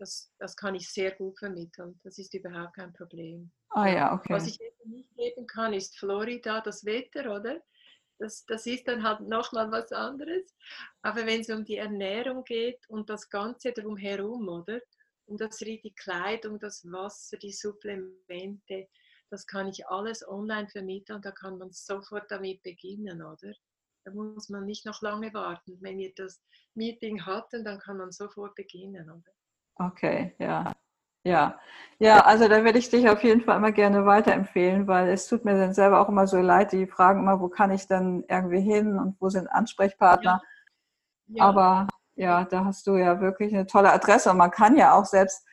das, 0.00 0.32
das 0.38 0.56
kann 0.56 0.74
ich 0.74 0.88
sehr 0.88 1.12
gut 1.12 1.38
vermitteln. 1.38 2.00
Das 2.02 2.18
ist 2.18 2.32
überhaupt 2.32 2.74
kein 2.74 2.92
Problem. 2.92 3.52
Ah 3.68 3.88
ja, 3.88 4.14
okay. 4.14 4.32
Was 4.32 4.46
ich 4.46 4.58
nicht 4.84 5.14
geben 5.14 5.46
kann, 5.46 5.74
ist 5.74 5.98
Florida, 5.98 6.60
das 6.60 6.84
Wetter, 6.84 7.36
oder? 7.36 7.60
Das, 8.18 8.44
das 8.46 8.66
ist 8.66 8.88
dann 8.88 9.02
halt 9.02 9.20
nochmal 9.20 9.70
was 9.70 9.92
anderes. 9.92 10.54
Aber 11.02 11.26
wenn 11.26 11.40
es 11.40 11.50
um 11.50 11.64
die 11.64 11.76
Ernährung 11.76 12.44
geht 12.44 12.88
und 12.88 13.08
das 13.10 13.28
Ganze 13.28 13.72
drumherum, 13.72 14.48
oder? 14.48 14.80
Um 15.26 15.36
das 15.36 15.58
die 15.58 15.94
Kleidung, 15.94 16.58
das 16.58 16.84
Wasser, 16.90 17.36
die 17.36 17.52
Supplemente, 17.52 18.88
das 19.30 19.46
kann 19.46 19.68
ich 19.68 19.86
alles 19.86 20.26
online 20.26 20.68
vermitteln. 20.68 21.22
Da 21.22 21.30
kann 21.30 21.58
man 21.58 21.72
sofort 21.72 22.30
damit 22.30 22.62
beginnen, 22.62 23.22
oder? 23.22 23.52
Da 24.04 24.12
muss 24.12 24.48
man 24.48 24.64
nicht 24.64 24.86
noch 24.86 25.02
lange 25.02 25.32
warten. 25.34 25.76
Wenn 25.80 25.98
wir 25.98 26.12
das 26.14 26.42
Meeting 26.74 27.24
hatten, 27.24 27.64
dann 27.64 27.78
kann 27.78 27.98
man 27.98 28.10
sofort 28.12 28.54
beginnen, 28.54 29.08
oder? 29.08 29.32
Okay, 29.80 30.34
ja. 30.38 30.72
Ja, 31.24 31.58
ja, 31.98 32.20
also 32.20 32.48
da 32.48 32.64
werde 32.64 32.78
ich 32.78 32.88
dich 32.90 33.08
auf 33.08 33.22
jeden 33.22 33.42
Fall 33.42 33.56
immer 33.58 33.72
gerne 33.72 34.06
weiterempfehlen, 34.06 34.86
weil 34.86 35.08
es 35.10 35.26
tut 35.28 35.44
mir 35.44 35.58
dann 35.58 35.74
selber 35.74 36.00
auch 36.00 36.08
immer 36.08 36.26
so 36.26 36.38
leid. 36.38 36.72
Die 36.72 36.86
fragen 36.86 37.20
immer, 37.20 37.40
wo 37.40 37.48
kann 37.48 37.70
ich 37.70 37.86
denn 37.86 38.24
irgendwie 38.28 38.60
hin 38.60 38.98
und 38.98 39.16
wo 39.20 39.28
sind 39.28 39.46
Ansprechpartner. 39.48 40.40
Ja. 41.28 41.36
Ja. 41.36 41.44
Aber 41.44 41.88
ja, 42.14 42.44
da 42.44 42.64
hast 42.64 42.86
du 42.86 42.96
ja 42.96 43.20
wirklich 43.20 43.54
eine 43.54 43.66
tolle 43.66 43.92
Adresse 43.92 44.30
und 44.30 44.38
man 44.38 44.50
kann 44.50 44.76
ja 44.76 44.94
auch 44.94 45.04
selbst, 45.04 45.46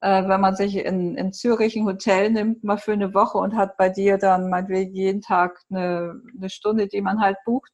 äh, 0.00 0.26
wenn 0.28 0.40
man 0.40 0.54
sich 0.56 0.76
in, 0.76 1.16
in 1.16 1.32
Zürich 1.32 1.76
ein 1.76 1.86
Hotel 1.86 2.30
nimmt, 2.30 2.64
mal 2.64 2.78
für 2.78 2.92
eine 2.92 3.14
Woche 3.14 3.38
und 3.38 3.56
hat 3.56 3.76
bei 3.76 3.88
dir 3.88 4.18
dann 4.18 4.50
meinetwegen 4.50 4.94
jeden 4.94 5.22
Tag 5.22 5.60
eine, 5.70 6.20
eine 6.36 6.50
Stunde, 6.50 6.88
die 6.88 7.00
man 7.00 7.20
halt 7.20 7.38
bucht, 7.44 7.72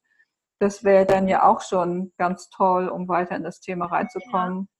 das 0.59 0.83
wäre 0.83 1.05
dann 1.05 1.27
ja 1.27 1.43
auch 1.47 1.61
schon 1.61 2.13
ganz 2.17 2.49
toll, 2.49 2.87
um 2.89 3.07
weiter 3.09 3.35
in 3.35 3.43
das 3.43 3.59
Thema 3.59 3.87
reinzukommen. 3.87 4.59
Ja, 4.61 4.72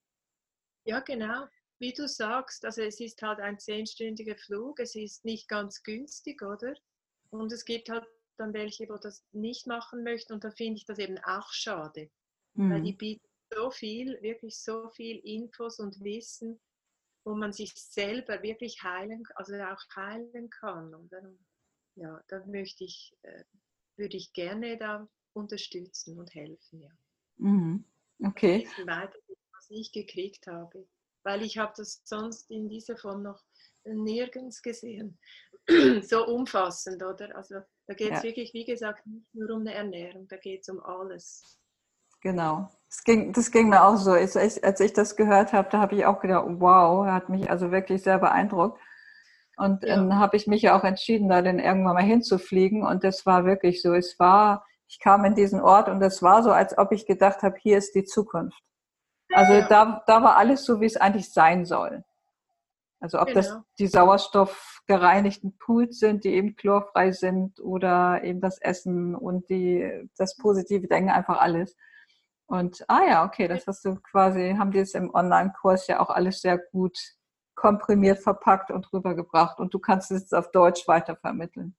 genau. 1.01 1.47
Wie 1.79 1.93
du 1.93 2.07
sagst, 2.07 2.65
also 2.65 2.81
es 2.81 2.99
ist 2.99 3.21
halt 3.21 3.39
ein 3.39 3.59
zehnstündiger 3.59 4.37
Flug, 4.37 4.79
es 4.79 4.95
ist 4.95 5.25
nicht 5.25 5.47
ganz 5.49 5.83
günstig, 5.83 6.41
oder? 6.41 6.73
Und 7.29 7.51
es 7.51 7.65
gibt 7.65 7.89
halt 7.89 8.05
dann 8.37 8.53
welche, 8.53 8.87
wo 8.89 8.97
das 8.97 9.25
nicht 9.31 9.67
machen 9.67 10.03
möchten 10.03 10.33
und 10.33 10.43
da 10.43 10.51
finde 10.51 10.77
ich 10.77 10.85
das 10.85 10.99
eben 10.99 11.17
auch 11.19 11.51
schade, 11.51 12.09
mhm. 12.53 12.71
weil 12.71 12.81
die 12.81 12.93
bieten 12.93 13.27
so 13.53 13.69
viel, 13.69 14.19
wirklich 14.21 14.57
so 14.57 14.89
viel 14.89 15.17
Infos 15.19 15.79
und 15.79 15.99
Wissen, 16.03 16.59
wo 17.23 17.35
man 17.35 17.53
sich 17.53 17.73
selber 17.75 18.41
wirklich 18.41 18.81
heilen, 18.83 19.23
also 19.35 19.55
auch 19.55 19.81
heilen 19.95 20.49
kann. 20.49 20.93
Und 20.93 21.11
dann, 21.11 21.37
ja, 21.95 22.21
da 22.27 22.45
möchte 22.45 22.83
ich, 22.83 23.15
äh, 23.21 23.43
würde 23.97 24.17
ich 24.17 24.33
gerne 24.33 24.77
da 24.77 25.07
unterstützen 25.33 26.19
und 26.19 26.33
helfen, 26.33 26.81
ja. 26.81 26.91
Mhm. 27.37 27.85
Okay. 28.23 28.67
Weiter 28.85 29.17
ich 29.73 29.91
gekriegt 29.91 30.47
habe. 30.47 30.87
Weil 31.23 31.41
ich 31.41 31.57
habe 31.57 31.73
das 31.75 32.01
sonst 32.03 32.49
in 32.49 32.69
dieser 32.69 32.97
Form 32.97 33.23
noch 33.23 33.41
nirgends 33.85 34.61
gesehen. 34.61 35.17
so 36.01 36.25
umfassend, 36.25 37.03
oder? 37.03 37.35
Also 37.35 37.55
da 37.87 37.93
geht 37.93 38.11
es 38.11 38.17
ja. 38.17 38.23
wirklich, 38.23 38.53
wie 38.53 38.65
gesagt, 38.65 39.05
nicht 39.05 39.33
nur 39.33 39.49
um 39.51 39.61
eine 39.61 39.73
Ernährung, 39.73 40.27
da 40.27 40.37
geht 40.37 40.61
es 40.61 40.69
um 40.69 40.81
alles. 40.81 41.59
Genau. 42.21 42.69
Das 42.87 43.03
ging, 43.03 43.33
das 43.33 43.51
ging 43.51 43.69
mir 43.69 43.83
auch 43.83 43.97
so. 43.97 44.11
Als 44.11 44.35
ich, 44.35 44.63
als 44.63 44.79
ich 44.79 44.93
das 44.93 45.15
gehört 45.15 45.51
habe, 45.51 45.69
da 45.69 45.79
habe 45.79 45.95
ich 45.95 46.05
auch 46.05 46.21
gedacht, 46.21 46.45
wow, 46.47 47.05
hat 47.05 47.27
mich 47.27 47.49
also 47.49 47.71
wirklich 47.71 48.03
sehr 48.03 48.19
beeindruckt. 48.19 48.79
Und 49.57 49.83
ja. 49.83 49.97
dann 49.97 50.17
habe 50.17 50.37
ich 50.37 50.47
mich 50.47 50.61
ja 50.61 50.77
auch 50.77 50.83
entschieden, 50.83 51.27
da 51.27 51.41
dann 51.41 51.59
irgendwann 51.59 51.95
mal 51.95 52.03
hinzufliegen. 52.03 52.85
Und 52.85 53.03
das 53.03 53.25
war 53.25 53.45
wirklich 53.45 53.81
so. 53.81 53.93
Es 53.93 54.17
war, 54.19 54.65
ich 54.87 54.99
kam 54.99 55.25
in 55.25 55.35
diesen 55.35 55.59
Ort 55.59 55.89
und 55.89 56.01
es 56.01 56.21
war 56.23 56.43
so, 56.43 56.51
als 56.51 56.77
ob 56.77 56.91
ich 56.91 57.05
gedacht 57.05 57.43
habe, 57.43 57.57
hier 57.59 57.77
ist 57.77 57.93
die 57.93 58.05
Zukunft. 58.05 58.61
Also 59.33 59.53
ja. 59.53 59.67
da, 59.67 60.03
da 60.05 60.23
war 60.23 60.37
alles 60.37 60.65
so, 60.65 60.81
wie 60.81 60.85
es 60.85 60.97
eigentlich 60.97 61.31
sein 61.31 61.65
soll. 61.65 62.03
Also 62.99 63.19
ob 63.19 63.27
genau. 63.27 63.39
das 63.41 63.57
die 63.79 63.87
sauerstoffgereinigten 63.87 65.57
Pools 65.57 65.99
sind, 65.99 66.23
die 66.23 66.29
eben 66.29 66.55
chlorfrei 66.55 67.11
sind 67.11 67.59
oder 67.59 68.23
eben 68.23 68.39
das 68.39 68.61
Essen 68.61 69.13
und 69.13 69.49
die, 69.49 70.09
das 70.17 70.37
positive 70.37 70.87
Denken, 70.87 71.09
einfach 71.09 71.41
alles. 71.41 71.75
Und 72.45 72.85
ah 72.87 73.01
ja, 73.05 73.25
okay, 73.25 73.49
das 73.49 73.67
hast 73.67 73.83
du 73.83 73.95
quasi, 73.95 74.55
haben 74.57 74.71
die 74.71 74.79
es 74.79 74.93
im 74.93 75.13
Online-Kurs 75.13 75.87
ja 75.87 75.99
auch 75.99 76.09
alles 76.09 76.39
sehr 76.39 76.57
gut 76.57 76.97
komprimiert 77.55 78.19
verpackt 78.19 78.71
und 78.71 78.91
rübergebracht 78.93 79.59
und 79.59 79.73
du 79.73 79.79
kannst 79.79 80.11
es 80.11 80.21
jetzt 80.21 80.33
auf 80.33 80.51
Deutsch 80.51 80.87
weitervermitteln. 80.87 81.75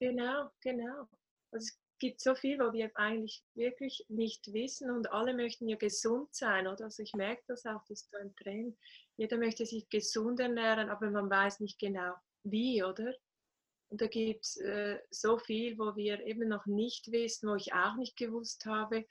Genau, 0.00 0.50
genau. 0.62 1.06
Also 1.52 1.74
gibt 1.98 2.20
so 2.20 2.34
viel, 2.34 2.58
wo 2.58 2.72
wir 2.72 2.90
eigentlich 2.96 3.44
wirklich 3.54 4.04
nicht 4.08 4.52
wissen 4.52 4.90
und 4.90 5.10
alle 5.12 5.34
möchten 5.34 5.68
ja 5.68 5.76
gesund 5.76 6.34
sein, 6.34 6.66
oder? 6.66 6.84
Also 6.84 7.02
ich 7.02 7.14
merke 7.14 7.42
das 7.46 7.66
auch, 7.66 7.82
das 7.88 8.02
ist 8.02 8.10
so 8.10 8.18
ein 8.18 8.34
Trend. 8.36 8.76
Jeder 9.16 9.38
möchte 9.38 9.64
sich 9.66 9.88
gesund 9.88 10.40
ernähren, 10.40 10.90
aber 10.90 11.10
man 11.10 11.30
weiß 11.30 11.60
nicht 11.60 11.78
genau 11.78 12.14
wie, 12.44 12.82
oder? 12.82 13.14
Und 13.88 14.00
da 14.00 14.06
gibt 14.08 14.44
es 14.44 14.56
äh, 14.56 14.98
so 15.10 15.38
viel, 15.38 15.78
wo 15.78 15.94
wir 15.96 16.24
eben 16.26 16.48
noch 16.48 16.66
nicht 16.66 17.12
wissen, 17.12 17.48
wo 17.48 17.54
ich 17.54 17.72
auch 17.72 17.96
nicht 17.96 18.16
gewusst 18.16 18.66
habe, 18.66 19.06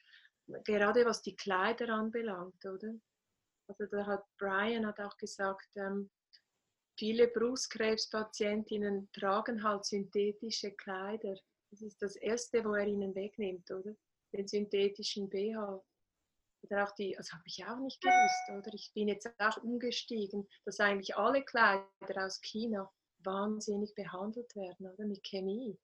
gerade 0.64 1.06
was 1.06 1.22
die 1.22 1.36
Kleider 1.36 1.90
anbelangt, 1.90 2.66
oder? 2.66 2.94
Also 3.68 3.86
da 3.86 4.06
hat 4.06 4.26
Brian 4.38 4.86
hat 4.86 5.00
auch 5.00 5.18
gesagt, 5.18 5.70
ähm, 5.76 6.12
viele 6.98 7.28
Brustkrebspatientinnen 7.28 9.10
tragen 9.12 9.64
halt 9.64 9.86
synthetische 9.86 10.72
Kleider. 10.72 11.36
Das 11.72 11.82
ist 11.82 12.02
das 12.02 12.16
Erste, 12.16 12.64
wo 12.64 12.74
er 12.74 12.88
ihnen 12.88 13.14
wegnimmt, 13.16 13.70
oder? 13.72 13.96
Den 14.34 14.48
synthetischen 14.48 15.30
BH. 15.30 15.84
Oder 16.64 16.84
auch 16.84 16.92
die, 16.94 17.14
das 17.16 17.32
habe 17.32 17.44
ich 17.46 17.66
auch 17.66 17.80
nicht 17.80 18.02
gewusst, 18.02 18.50
oder? 18.50 18.74
Ich 18.74 18.92
bin 18.94 19.08
jetzt 19.08 19.30
auch 19.40 19.58
umgestiegen, 19.58 20.48
dass 20.66 20.80
eigentlich 20.80 21.16
alle 21.16 21.44
Kleider 21.44 22.26
aus 22.26 22.42
China 22.42 22.92
wahnsinnig 23.20 23.94
behandelt 23.96 24.56
werden, 24.56 24.88
oder? 24.88 25.06
Mit 25.06 25.24
Chemie. 25.24 25.78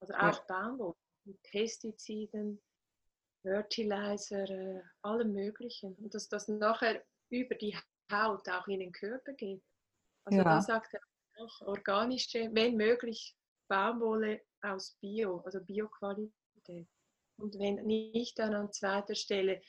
Also 0.00 0.14
auch 0.14 0.36
ja. 0.36 0.44
Baumwolle, 0.48 0.96
mit 1.24 1.42
Pestiziden, 1.42 2.62
Fertilizer, 3.42 4.48
äh, 4.48 4.82
allem 5.02 5.32
Möglichen. 5.32 5.94
Und 5.96 6.14
dass 6.14 6.28
das 6.28 6.48
nachher 6.48 7.04
über 7.30 7.54
die 7.54 7.76
Haut 8.10 8.48
auch 8.48 8.66
in 8.68 8.80
den 8.80 8.92
Körper 8.92 9.32
geht. 9.32 9.62
Also 10.24 10.38
ja. 10.38 10.44
da 10.44 10.60
sagt 10.60 10.94
er 10.94 11.00
auch 11.42 11.60
organische, 11.62 12.50
wenn 12.52 12.76
möglich, 12.76 13.36
Baumwolle 13.68 14.42
aus 14.62 14.96
Bio, 15.00 15.42
also 15.44 15.60
Bioqualität. 15.60 16.88
Und 17.36 17.58
wenn 17.58 17.76
nicht, 17.86 18.38
dann 18.38 18.54
an 18.54 18.72
zweiter 18.72 19.14
Stelle 19.14 19.62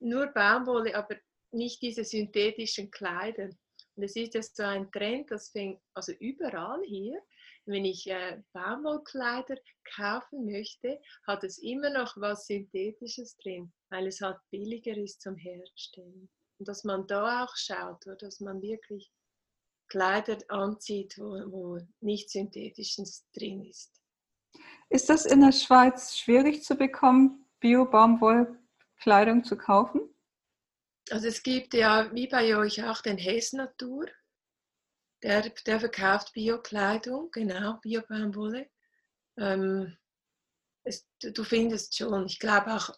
nur 0.00 0.28
Baumwolle, 0.28 0.94
aber 0.94 1.16
nicht 1.52 1.82
diese 1.82 2.04
synthetischen 2.04 2.90
Kleider. 2.90 3.50
Und 3.96 4.02
es 4.04 4.16
ist 4.16 4.34
ja 4.34 4.42
so 4.42 4.62
ein 4.62 4.90
Trend, 4.90 5.30
das 5.30 5.50
fängt 5.50 5.80
also 5.94 6.12
überall 6.12 6.82
hier. 6.84 7.20
Wenn 7.66 7.84
ich 7.84 8.06
äh, 8.06 8.42
Baumwollkleider 8.52 9.56
kaufen 9.94 10.46
möchte, 10.46 11.00
hat 11.26 11.44
es 11.44 11.58
immer 11.58 11.90
noch 11.90 12.16
was 12.16 12.46
Synthetisches 12.46 13.36
drin, 13.36 13.72
weil 13.90 14.06
es 14.06 14.20
halt 14.20 14.38
billiger 14.50 14.96
ist 14.96 15.20
zum 15.20 15.36
Herstellen. 15.36 16.30
Und 16.58 16.68
dass 16.68 16.84
man 16.84 17.06
da 17.06 17.44
auch 17.44 17.54
schaut, 17.56 18.06
oder, 18.06 18.16
dass 18.16 18.40
man 18.40 18.62
wirklich 18.62 19.12
Kleider 19.88 20.38
anzieht, 20.48 21.18
wo, 21.18 21.32
wo 21.52 21.78
nicht 22.00 22.30
Synthetisches 22.30 23.26
drin 23.32 23.64
ist. 23.64 23.99
Ist 24.90 25.08
das 25.08 25.24
in 25.24 25.40
der 25.40 25.52
Schweiz 25.52 26.18
schwierig 26.18 26.64
zu 26.64 26.74
bekommen, 26.74 27.46
Bio-Baumwollkleidung 27.60 29.44
zu 29.44 29.56
kaufen? 29.56 30.00
Also 31.10 31.28
es 31.28 31.42
gibt 31.42 31.72
ja, 31.74 32.10
wie 32.12 32.26
bei 32.26 32.56
euch 32.56 32.84
auch, 32.84 33.00
den 33.00 33.16
Hess 33.16 33.52
Natur. 33.52 34.06
Der, 35.22 35.48
der 35.66 35.80
verkauft 35.80 36.32
Bio-Kleidung, 36.32 37.30
genau, 37.30 37.78
Bio-Baumwolle. 37.82 38.68
Ähm, 39.36 39.96
du 41.22 41.44
findest 41.44 41.96
schon, 41.96 42.26
ich 42.26 42.40
glaube 42.40 42.74
auch, 42.74 42.90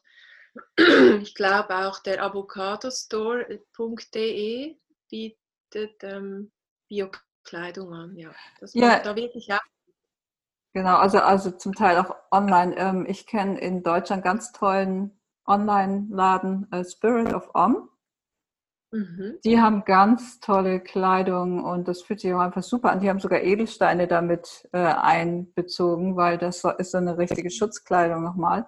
ich 1.23 1.35
glaube 1.35 1.77
auch 1.77 1.99
der 2.01 2.23
avocadostore.de 2.23 4.79
bietet 5.11 6.03
ähm, 6.03 6.53
Bio-Kleidung 6.89 7.93
an. 7.93 8.17
Ja, 8.17 8.35
das 8.61 8.73
ja. 8.75 9.01
da 9.01 9.17
wirklich 9.17 9.53
auch 9.53 9.61
Genau, 10.75 10.97
also, 10.97 11.19
also 11.19 11.51
zum 11.51 11.75
Teil 11.75 11.99
auch 11.99 12.15
online. 12.31 12.75
Ähm, 12.77 13.07
ich 13.07 13.27
kenne 13.27 13.59
in 13.59 13.83
Deutschland 13.83 14.25
ganz 14.25 14.53
tollen 14.53 15.11
Online-Laden 15.47 16.71
äh, 16.73 16.85
Spirit 16.85 17.35
of 17.35 17.51
Om. 17.55 17.89
Mhm. 18.91 19.39
Die 19.45 19.61
haben 19.61 19.85
ganz 19.85 20.41
tolle 20.41 20.81
Kleidung 20.81 21.65
und 21.65 21.89
das 21.89 22.03
fühlt 22.03 22.21
sich 22.21 22.33
auch 22.33 22.41
einfach 22.41 22.63
super 22.63 22.91
an. 22.91 23.01
Die 23.01 23.09
haben 23.09 23.21
sogar 23.21 23.41
Edelsteine 23.41 24.07
damit 24.07 24.69
äh, 24.73 24.79
einbezogen, 24.79 26.17
weil 26.17 26.39
das 26.39 26.63
ist 26.79 26.93
so 26.93 26.99
eine 26.99 27.17
richtige 27.17 27.51
Schutzkleidung 27.51 28.23
nochmal. 28.23 28.67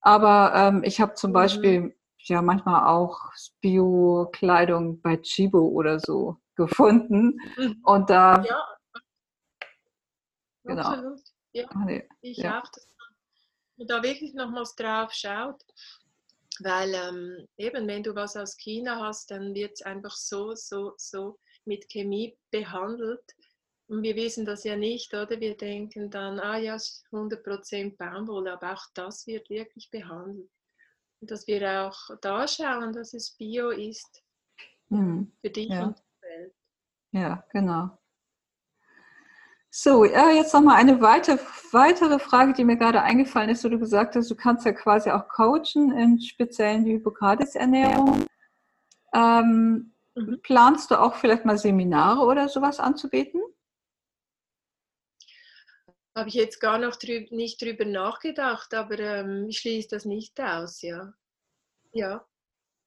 Aber 0.00 0.52
ähm, 0.54 0.82
ich 0.84 1.00
habe 1.00 1.14
zum 1.14 1.30
mhm. 1.30 1.34
Beispiel 1.34 1.94
ja 2.18 2.42
manchmal 2.42 2.86
auch 2.86 3.32
Bio-Kleidung 3.60 5.00
bei 5.00 5.16
Chibo 5.16 5.60
oder 5.60 5.98
so 5.98 6.36
gefunden. 6.54 7.38
Mhm. 7.56 7.80
Und 7.84 8.10
da. 8.10 8.42
Ja, 8.42 8.56
genau. 10.68 10.82
absolut. 10.82 11.20
Ja, 11.52 11.68
nee. 11.84 12.08
ich 12.20 12.38
ja. 12.38 12.60
auch. 12.60 12.68
Dass 12.68 12.88
man 13.76 13.86
da 13.86 14.02
wirklich 14.02 14.34
nochmals 14.34 14.74
drauf 14.74 15.12
schaut. 15.12 15.64
Weil 16.60 16.92
ähm, 16.94 17.48
eben, 17.56 17.86
wenn 17.86 18.02
du 18.02 18.14
was 18.14 18.36
aus 18.36 18.56
China 18.56 19.00
hast, 19.00 19.30
dann 19.30 19.54
wird 19.54 19.72
es 19.74 19.82
einfach 19.82 20.16
so, 20.16 20.54
so, 20.54 20.94
so 20.96 21.38
mit 21.64 21.88
Chemie 21.88 22.36
behandelt. 22.50 23.22
Und 23.86 24.02
wir 24.02 24.16
wissen 24.16 24.44
das 24.44 24.64
ja 24.64 24.76
nicht, 24.76 25.14
oder? 25.14 25.40
Wir 25.40 25.56
denken 25.56 26.10
dann, 26.10 26.40
ah 26.40 26.58
ja, 26.58 26.76
100% 26.76 27.96
Baumwolle, 27.96 28.52
aber 28.52 28.74
auch 28.74 28.84
das 28.94 29.26
wird 29.26 29.48
wirklich 29.48 29.88
behandelt. 29.90 30.50
Und 31.20 31.30
dass 31.30 31.46
wir 31.46 31.86
auch 31.86 32.16
da 32.20 32.46
schauen, 32.46 32.92
dass 32.92 33.14
es 33.14 33.36
Bio 33.36 33.70
ist. 33.70 34.22
Mhm. 34.88 35.32
Für 35.40 35.50
dich 35.50 35.68
ja. 35.68 35.86
und 35.86 35.98
die 35.98 36.26
Welt. 36.26 36.54
Ja, 37.12 37.44
genau. 37.50 37.97
So, 39.70 40.04
ja, 40.04 40.30
jetzt 40.30 40.54
nochmal 40.54 40.76
eine 40.76 41.00
weitere, 41.02 41.38
weitere 41.72 42.18
Frage, 42.18 42.54
die 42.54 42.64
mir 42.64 42.76
gerade 42.76 43.02
eingefallen 43.02 43.50
ist, 43.50 43.64
wo 43.64 43.68
du 43.68 43.78
gesagt 43.78 44.16
hast, 44.16 44.30
du 44.30 44.34
kannst 44.34 44.64
ja 44.64 44.72
quasi 44.72 45.10
auch 45.10 45.28
coachen 45.28 45.92
in 45.92 46.20
speziellen 46.20 46.84
Hippokrates-Ernährung. 46.84 48.26
Ähm, 49.12 49.92
mhm. 50.14 50.40
Planst 50.42 50.90
du 50.90 50.98
auch 50.98 51.16
vielleicht 51.16 51.44
mal 51.44 51.58
Seminare 51.58 52.24
oder 52.24 52.48
sowas 52.48 52.80
anzubieten? 52.80 53.42
Habe 56.16 56.30
ich 56.30 56.34
jetzt 56.34 56.60
gar 56.60 56.78
noch 56.78 56.96
drüb, 56.96 57.30
nicht 57.30 57.60
drüber 57.60 57.84
nachgedacht, 57.84 58.72
aber 58.74 58.98
ähm, 58.98 59.46
ich 59.48 59.58
schließe 59.58 59.88
das 59.90 60.06
nicht 60.06 60.40
aus, 60.40 60.80
ja. 60.80 61.12
Ja, 61.92 62.26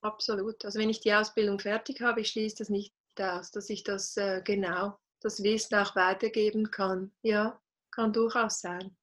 absolut. 0.01 0.65
Also 0.65 0.79
wenn 0.79 0.89
ich 0.89 0.99
die 0.99 1.13
Ausbildung 1.13 1.59
fertig 1.59 2.01
habe, 2.01 2.21
ich 2.21 2.29
schließe 2.29 2.57
das 2.57 2.69
nicht 2.69 2.93
aus, 3.19 3.51
dass 3.51 3.69
ich 3.69 3.83
das 3.83 4.17
äh, 4.17 4.41
genau, 4.43 4.97
das 5.21 5.43
Wissen 5.43 5.75
auch 5.75 5.95
weitergeben 5.95 6.71
kann. 6.71 7.11
Ja, 7.21 7.59
kann 7.91 8.13
durchaus 8.13 8.61
sein. 8.61 8.95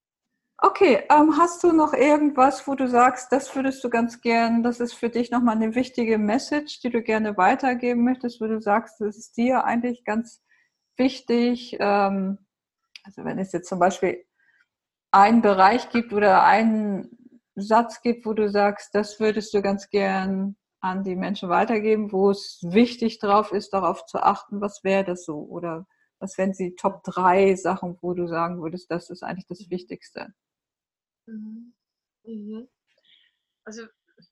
Okay, 0.61 1.05
ähm, 1.09 1.37
hast 1.39 1.63
du 1.63 1.73
noch 1.73 1.93
irgendwas, 1.93 2.67
wo 2.67 2.75
du 2.75 2.89
sagst, 2.89 3.31
das 3.31 3.55
würdest 3.55 3.83
du 3.85 3.91
ganz 3.91 4.21
gern, 4.21 4.65
das 4.65 4.81
ist 4.81 4.93
für 4.93 5.09
dich 5.09 5.31
nochmal 5.31 5.55
eine 5.55 5.77
wichtige 5.77 6.19
Message, 6.19 6.81
die 6.81 6.91
du 6.91 7.01
gerne 7.01 7.37
weitergeben 7.37 8.03
möchtest, 8.03 8.41
wo 8.41 8.49
du 8.49 8.61
sagst, 8.61 9.01
das 9.01 9.17
ist 9.17 9.37
dir 9.37 9.65
eigentlich 9.65 10.05
ganz 10.05 10.43
wichtig, 10.97 11.77
ähm, 11.79 12.39
also 13.05 13.25
wenn 13.25 13.39
es 13.39 13.53
jetzt 13.53 13.69
zum 13.69 13.79
Beispiel 13.79 14.25
einen 15.13 15.43
Bereich 15.43 15.91
gibt 15.91 16.13
oder 16.13 16.43
einen 16.43 17.39
Satz 17.55 18.03
gibt, 18.03 18.27
wo 18.27 18.33
du 18.33 18.51
sagst, 18.51 18.95
das 18.95 19.21
würdest 19.21 19.55
du 19.55 19.63
ganz 19.63 19.91
gern 19.91 20.57
an 20.81 21.05
die 21.05 21.17
Menschen 21.17 21.49
weitergeben, 21.49 22.11
wo 22.11 22.31
es 22.31 22.59
wichtig 22.63 23.21
drauf 23.21 23.53
ist, 23.53 23.73
darauf 23.73 24.07
zu 24.07 24.19
achten, 24.19 24.61
was 24.61 24.83
wäre 24.83 25.05
das 25.05 25.25
so? 25.25 25.39
Oder 25.39 25.87
was 26.19 26.37
wären 26.39 26.53
die 26.53 26.75
Top 26.75 27.03
3 27.05 27.55
Sachen, 27.55 27.99
wo 28.01 28.15
du 28.15 28.27
sagen 28.27 28.61
würdest, 28.63 28.91
das 28.91 29.11
ist 29.11 29.23
eigentlich 29.23 29.47
das 29.47 29.71
Wichtigste? 29.71 30.35
Mhm. 31.27 31.75
Mhm. 32.25 32.69
Also 33.65 33.87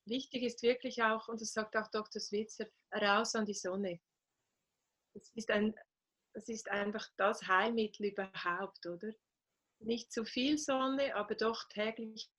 wichtig 0.05 0.43
ist 0.43 0.63
wirklich 0.63 1.03
auch, 1.03 1.29
und 1.29 1.41
das 1.41 1.53
sagt 1.53 1.77
auch 1.77 1.89
Dr. 1.91 2.21
Switzer, 2.21 2.67
raus 2.93 3.35
an 3.35 3.47
die 3.47 3.55
Sonne. 3.55 4.01
Das 5.15 5.31
ist 5.35 5.51
ein 5.51 5.75
das 6.37 6.51
ist 6.51 6.71
einfach 6.71 7.09
das 7.17 7.49
Heilmittel 7.49 8.09
überhaupt, 8.09 8.85
oder? 8.85 9.11
Nicht 9.79 10.13
zu 10.13 10.27
viel 10.27 10.59
Sonne, 10.59 11.15
aber 11.17 11.35
doch 11.35 11.67
täglich 11.71 12.31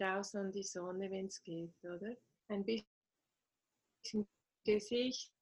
raus 0.00 0.36
an 0.36 0.52
die 0.52 0.62
Sonne, 0.62 1.10
wenn 1.10 1.26
es 1.26 1.42
geht, 1.42 1.74
oder? 1.82 2.14
Ein 2.46 2.64
bisschen 2.64 4.28
Gesicht, 4.64 5.32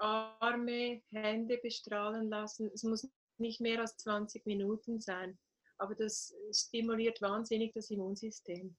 Arme, 0.00 1.02
Hände 1.10 1.58
bestrahlen 1.58 2.28
lassen. 2.28 2.70
Es 2.74 2.82
muss 2.82 3.08
nicht 3.38 3.60
mehr 3.60 3.80
als 3.80 3.96
20 3.98 4.46
Minuten 4.46 5.00
sein, 5.00 5.38
aber 5.78 5.94
das 5.94 6.34
stimuliert 6.52 7.20
wahnsinnig 7.20 7.72
das 7.74 7.90
Immunsystem. 7.90 8.76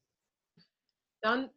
Dann 1.21 1.49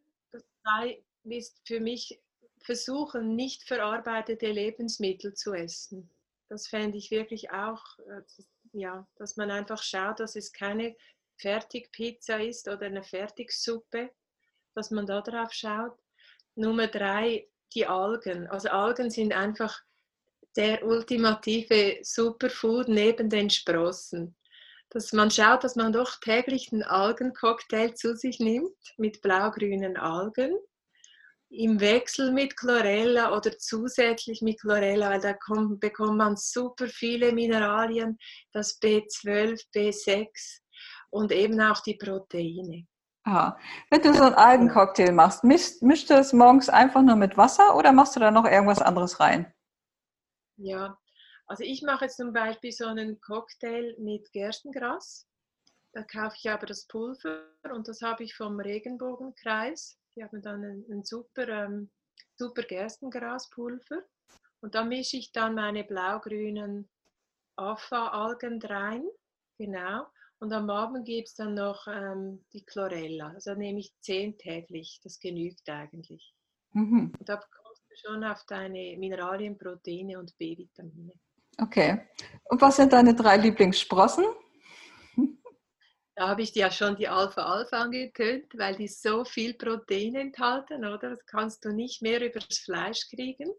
ist 1.23 1.61
für 1.65 1.79
mich 1.79 2.19
versuchen, 2.61 3.35
nicht 3.35 3.63
verarbeitete 3.63 4.51
Lebensmittel 4.51 5.33
zu 5.33 5.53
essen 5.53 6.09
das 6.51 6.67
fände 6.67 6.97
ich 6.97 7.11
wirklich 7.11 7.49
auch, 7.51 7.81
äh, 7.99 8.21
ja, 8.73 9.07
dass 9.15 9.37
man 9.37 9.49
einfach 9.49 9.81
schaut, 9.81 10.19
dass 10.19 10.35
es 10.35 10.51
keine 10.51 10.97
Fertigpizza 11.37 12.35
ist 12.41 12.67
oder 12.67 12.87
eine 12.87 13.03
Fertigsuppe, 13.03 14.11
dass 14.75 14.91
man 14.91 15.05
da 15.05 15.21
drauf 15.21 15.53
schaut. 15.53 15.97
Nummer 16.55 16.87
drei, 16.87 17.47
die 17.73 17.87
Algen. 17.87 18.47
Also 18.47 18.69
Algen 18.69 19.09
sind 19.09 19.33
einfach 19.33 19.81
der 20.55 20.85
ultimative 20.85 21.99
Superfood 22.03 22.87
neben 22.87 23.29
den 23.29 23.49
Sprossen. 23.49 24.35
Dass 24.89 25.13
man 25.13 25.31
schaut, 25.31 25.63
dass 25.63 25.75
man 25.75 25.93
doch 25.93 26.19
täglich 26.19 26.71
einen 26.71 26.83
Algencocktail 26.83 27.93
zu 27.93 28.15
sich 28.15 28.39
nimmt 28.39 28.75
mit 28.97 29.21
blau-grünen 29.21 29.95
Algen 29.95 30.53
im 31.51 31.79
Wechsel 31.81 32.31
mit 32.31 32.55
Chlorella 32.55 33.35
oder 33.35 33.57
zusätzlich 33.57 34.41
mit 34.41 34.61
Chlorella, 34.61 35.09
weil 35.09 35.19
da 35.19 35.33
kommt, 35.33 35.81
bekommt 35.81 36.17
man 36.17 36.37
super 36.37 36.87
viele 36.87 37.33
Mineralien, 37.33 38.17
das 38.53 38.81
B12, 38.81 39.61
B6 39.75 40.27
und 41.09 41.31
eben 41.31 41.59
auch 41.59 41.81
die 41.81 41.95
Proteine. 41.95 42.87
Ah, 43.23 43.55
wenn 43.91 44.01
du 44.01 44.13
so 44.13 44.23
einen 44.23 44.35
Algencocktail 44.35 45.11
machst, 45.11 45.43
mischst, 45.43 45.83
mischst 45.83 46.09
du 46.09 46.15
es 46.15 46.33
morgens 46.33 46.69
einfach 46.69 47.03
nur 47.03 47.15
mit 47.15 47.37
Wasser 47.37 47.75
oder 47.75 47.91
machst 47.91 48.15
du 48.15 48.19
da 48.19 48.31
noch 48.31 48.45
irgendwas 48.45 48.81
anderes 48.81 49.19
rein? 49.19 49.53
Ja, 50.57 50.97
also 51.47 51.63
ich 51.63 51.83
mache 51.83 52.05
jetzt 52.05 52.17
zum 52.17 52.33
Beispiel 52.33 52.71
so 52.71 52.85
einen 52.85 53.19
Cocktail 53.21 53.95
mit 53.99 54.31
Gerstengras. 54.31 55.27
Da 55.93 56.03
kaufe 56.03 56.35
ich 56.39 56.49
aber 56.49 56.65
das 56.65 56.87
Pulver 56.87 57.43
und 57.73 57.87
das 57.87 58.01
habe 58.01 58.23
ich 58.23 58.35
vom 58.35 58.59
Regenbogenkreis. 58.59 59.99
Die 60.15 60.23
haben 60.23 60.41
dann 60.41 60.63
ein, 60.63 60.85
ein 60.89 61.03
super, 61.03 61.47
ähm, 61.47 61.91
super 62.37 62.63
Gerstengraspulver. 62.63 64.03
Und 64.61 64.75
da 64.75 64.83
mische 64.83 65.17
ich 65.17 65.31
dann 65.31 65.55
meine 65.55 65.83
blau-grünen 65.83 66.89
Afa-Algen 67.57 68.61
rein. 68.61 69.03
Genau. 69.57 70.07
Und 70.41 70.53
am 70.53 70.71
Abend 70.71 71.05
gibt 71.05 71.27
es 71.27 71.35
dann 71.35 71.53
noch 71.53 71.85
ähm, 71.87 72.43
die 72.51 72.65
Chlorella. 72.65 73.29
Also 73.35 73.53
nehme 73.53 73.79
ich 73.79 73.93
zehn 73.99 74.39
täglich. 74.39 74.99
Das 75.03 75.19
genügt 75.19 75.69
eigentlich. 75.69 76.33
Mhm. 76.73 77.13
Und 77.17 77.29
da 77.29 77.35
kommst 77.35 77.83
du 77.87 77.95
schon 77.95 78.23
auf 78.23 78.43
deine 78.47 78.97
Mineralien, 78.97 79.55
Proteine 79.55 80.17
und 80.17 80.35
B-Vitamine. 80.39 81.13
Okay. 81.59 82.07
Und 82.45 82.59
was 82.59 82.77
sind 82.77 82.91
deine 82.91 83.13
drei 83.13 83.37
Lieblingssprossen? 83.37 84.25
Da 86.13 86.27
habe 86.27 86.41
ich 86.41 86.51
dir 86.51 86.63
ja 86.63 86.71
schon 86.71 86.97
die 86.97 87.07
Alpha-Alpha 87.07 87.83
angetönt, 87.83 88.51
weil 88.55 88.75
die 88.75 88.89
so 88.89 89.23
viel 89.23 89.53
Protein 89.53 90.13
enthalten, 90.15 90.85
oder? 90.85 91.11
Das 91.11 91.25
kannst 91.25 91.63
du 91.63 91.71
nicht 91.71 92.01
mehr 92.01 92.21
übers 92.21 92.59
Fleisch 92.59 93.07
kriegen. 93.09 93.49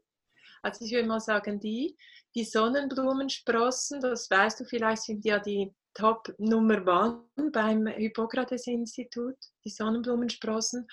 Also 0.60 0.84
ich 0.84 0.92
würde 0.92 1.08
mal 1.08 1.18
sagen, 1.18 1.58
die, 1.58 1.96
die 2.34 2.44
Sonnenblumensprossen, 2.44 4.00
das 4.00 4.30
weißt 4.30 4.60
du 4.60 4.64
vielleicht, 4.66 5.02
sind 5.02 5.24
ja 5.24 5.38
die 5.38 5.74
Top 5.94 6.35
Nummer 6.38 6.87
One 6.87 7.50
beim 7.50 7.87
Hippokrates-Institut, 7.87 9.37
die 9.64 9.70
Sonnenblumensprossen. 9.70 10.87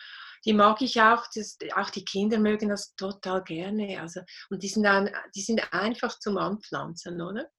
Die 0.46 0.54
mag 0.54 0.82
ich 0.82 1.02
auch, 1.02 1.26
das, 1.34 1.58
auch 1.76 1.90
die 1.90 2.06
Kinder 2.06 2.40
mögen 2.40 2.70
das 2.70 2.96
total 2.96 3.44
gerne. 3.44 4.00
Also, 4.00 4.22
und 4.50 4.64
die 4.64 4.68
sind, 4.68 4.86
ein, 4.86 5.14
die 5.36 5.42
sind 5.42 5.74
einfach 5.74 6.20
zum 6.20 6.38
Anpflanzen, 6.38 7.22
oder? 7.22 7.50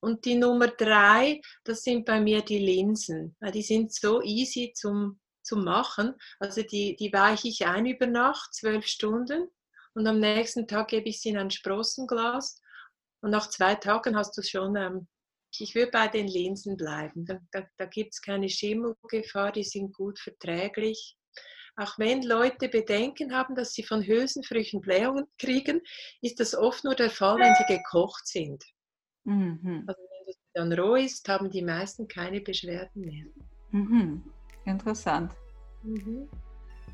Und 0.00 0.24
die 0.24 0.34
Nummer 0.34 0.68
drei, 0.68 1.40
das 1.64 1.82
sind 1.82 2.06
bei 2.06 2.20
mir 2.20 2.42
die 2.42 2.58
Linsen. 2.58 3.36
Die 3.52 3.62
sind 3.62 3.92
so 3.92 4.22
easy 4.22 4.72
zum, 4.74 5.20
zum 5.42 5.62
Machen. 5.62 6.14
Also 6.38 6.62
die, 6.62 6.96
die 6.96 7.12
weiche 7.12 7.48
ich 7.48 7.66
ein 7.66 7.84
über 7.84 8.06
Nacht, 8.06 8.54
zwölf 8.54 8.86
Stunden. 8.86 9.48
Und 9.92 10.06
am 10.06 10.18
nächsten 10.18 10.66
Tag 10.66 10.88
gebe 10.88 11.08
ich 11.08 11.20
sie 11.20 11.30
in 11.30 11.38
ein 11.38 11.50
Sprossenglas. 11.50 12.62
Und 13.20 13.30
nach 13.30 13.50
zwei 13.50 13.74
Tagen 13.74 14.16
hast 14.16 14.36
du 14.38 14.42
schon, 14.42 14.76
ähm, 14.76 15.08
ich 15.58 15.74
würde 15.74 15.90
bei 15.90 16.08
den 16.08 16.28
Linsen 16.28 16.76
bleiben. 16.76 17.24
Da, 17.24 17.40
da, 17.50 17.66
da 17.76 17.86
gibt 17.86 18.14
es 18.14 18.22
keine 18.22 18.48
Schimmelgefahr, 18.48 19.52
die 19.52 19.64
sind 19.64 19.92
gut 19.94 20.18
verträglich. 20.18 21.16
Auch 21.76 21.98
wenn 21.98 22.22
Leute 22.22 22.68
Bedenken 22.68 23.34
haben, 23.34 23.54
dass 23.54 23.72
sie 23.72 23.82
von 23.82 24.02
Hülsenfrüchten 24.06 24.80
Blähungen 24.80 25.26
kriegen, 25.38 25.80
ist 26.20 26.38
das 26.38 26.54
oft 26.54 26.84
nur 26.84 26.94
der 26.94 27.10
Fall, 27.10 27.38
wenn 27.38 27.54
sie 27.54 27.64
gekocht 27.64 28.26
sind. 28.26 28.62
Mhm. 29.24 29.84
Also 29.86 30.02
wenn 30.02 30.26
das 30.26 30.36
dann 30.54 30.72
roh 30.72 30.96
ist, 30.96 31.26
haben 31.28 31.50
die 31.50 31.62
meisten 31.62 32.06
keine 32.06 32.40
Beschwerden 32.40 33.02
mehr. 33.02 33.26
Mhm. 33.70 34.24
Interessant. 34.64 35.32
Mhm. 35.82 36.28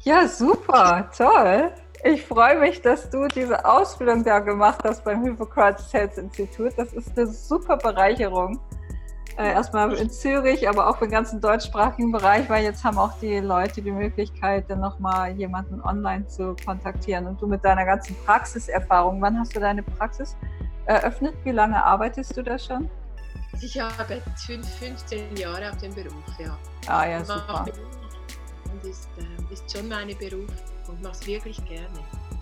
Ja, 0.03 0.28
super, 0.28 1.11
toll. 1.16 1.72
Ich 2.05 2.24
freue 2.24 2.59
mich, 2.61 2.82
dass 2.82 3.11
du 3.11 3.26
diese 3.26 3.64
Ausbildung 3.64 4.22
da 4.22 4.38
gemacht 4.38 4.80
hast 4.84 5.03
beim 5.05 5.24
Hippocrates 5.24 5.92
Health 5.92 6.18
Institut. 6.18 6.72
Das 6.76 6.92
ist 6.92 7.16
eine 7.16 7.26
super 7.26 7.76
Bereicherung. 7.76 8.61
Äh, 9.38 9.53
erstmal 9.53 9.92
in 9.94 10.09
Zürich, 10.09 10.66
aber 10.66 10.88
auch 10.88 10.99
den 10.99 11.11
ganzen 11.11 11.40
deutschsprachigen 11.40 12.11
Bereich, 12.11 12.49
weil 12.49 12.64
jetzt 12.64 12.82
haben 12.84 12.97
auch 12.97 13.18
die 13.20 13.38
Leute 13.38 13.82
die 13.82 13.90
Möglichkeit, 13.90 14.64
dann 14.70 14.80
nochmal 14.80 15.32
jemanden 15.32 15.82
online 15.82 16.26
zu 16.26 16.57
kontaktieren. 16.64 17.26
Und 17.26 17.42
du 17.42 17.47
mit 17.47 17.62
deiner 17.62 17.84
ganzen 17.84 18.16
Praxiserfahrung, 18.24 19.20
wann 19.20 19.38
hast 19.38 19.55
du 19.55 19.61
deine 19.61 19.82
Praxis 19.82 20.36
eröffnet? 20.86 21.34
Wie 21.44 21.51
lange 21.51 21.82
arbeitest 21.84 22.34
du 22.36 22.42
da 22.42 22.59
schon? 22.59 22.88
Ich 23.61 23.78
habe 23.78 24.14
jetzt 24.14 24.47
15 24.47 25.36
Jahre 25.36 25.70
auf 25.70 25.76
dem 25.78 25.94
Beruf, 25.94 26.24
ja. 26.38 26.57
Ah 26.86 27.07
ja, 27.07 27.24
super. 27.24 27.66
Und 28.83 28.91
ist, 28.91 29.09
äh, 29.18 29.53
ist 29.53 29.70
schon 29.70 29.89
meine 29.89 30.14
Beruf 30.14 30.51
und 30.89 31.03
mache 31.03 31.12
es 31.12 31.27
wirklich 31.27 31.64
gerne. 31.64 31.99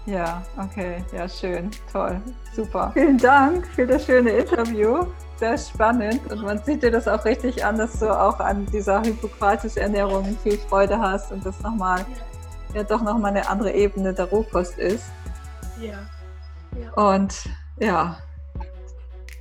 Ja, 0.06 0.42
okay, 0.58 1.02
ja, 1.12 1.28
schön, 1.28 1.70
toll, 1.90 2.20
super. 2.54 2.90
Vielen 2.92 3.18
Dank 3.18 3.66
für 3.68 3.86
das 3.86 4.04
schöne 4.04 4.30
Interview 4.30 5.06
sehr 5.36 5.56
spannend 5.56 6.20
und 6.30 6.42
man 6.42 6.62
sieht 6.62 6.82
dir 6.82 6.90
das 6.90 7.08
auch 7.08 7.24
richtig 7.24 7.64
an, 7.64 7.78
dass 7.78 7.98
du 7.98 8.08
auch 8.08 8.38
an 8.38 8.66
dieser 8.66 9.02
Hippokrates-Ernährung 9.02 10.36
viel 10.42 10.58
Freude 10.58 10.98
hast 10.98 11.32
und 11.32 11.44
das 11.44 11.58
nochmal, 11.60 12.04
ja 12.74 12.84
doch 12.84 13.02
nochmal 13.02 13.30
eine 13.30 13.48
andere 13.48 13.72
Ebene 13.72 14.12
der 14.12 14.26
Rohkost 14.26 14.78
ist. 14.78 15.06
Ja. 15.80 16.06
ja. 16.78 16.92
Und 17.12 17.48
ja, 17.80 18.18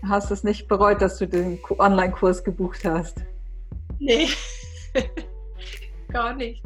hast 0.08 0.32
es 0.32 0.44
nicht 0.44 0.68
bereut, 0.68 1.02
dass 1.02 1.18
du 1.18 1.28
den 1.28 1.60
Online-Kurs 1.78 2.44
gebucht 2.44 2.86
hast? 2.86 3.18
Nee, 4.00 4.30
gar 6.14 6.34
nicht. 6.36 6.64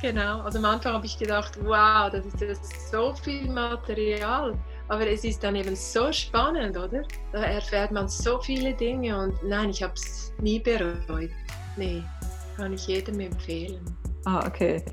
Genau, 0.00 0.40
also 0.40 0.58
am 0.58 0.64
Anfang 0.64 0.94
habe 0.94 1.06
ich 1.06 1.18
gedacht, 1.18 1.58
wow, 1.62 2.10
das 2.10 2.26
ist 2.26 2.40
ja 2.40 2.54
so 2.90 3.14
viel 3.14 3.48
Material 3.48 4.58
aber 4.92 5.06
es 5.06 5.24
ist 5.24 5.42
dann 5.42 5.56
eben 5.56 5.74
so 5.74 6.12
spannend, 6.12 6.76
oder? 6.76 7.02
Da 7.32 7.44
erfährt 7.44 7.92
man 7.92 8.08
so 8.08 8.38
viele 8.40 8.74
Dinge 8.74 9.18
und 9.18 9.42
nein, 9.42 9.70
ich 9.70 9.82
habe 9.82 9.94
es 9.94 10.34
nie 10.38 10.58
bereut. 10.58 11.30
Nee, 11.78 12.02
kann 12.58 12.74
ich 12.74 12.86
jedem 12.86 13.20
empfehlen. 13.20 13.80
Ah, 14.26 14.46
okay. 14.46 14.84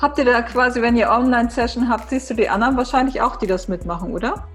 Habt 0.00 0.18
ihr 0.18 0.26
da 0.26 0.42
quasi, 0.42 0.82
wenn 0.82 0.94
ihr 0.94 1.10
Online-Session 1.10 1.88
habt, 1.88 2.10
siehst 2.10 2.28
du 2.28 2.34
die 2.34 2.50
anderen 2.50 2.76
wahrscheinlich 2.76 3.22
auch, 3.22 3.36
die 3.36 3.46
das 3.46 3.66
mitmachen, 3.66 4.12
oder? 4.12 4.46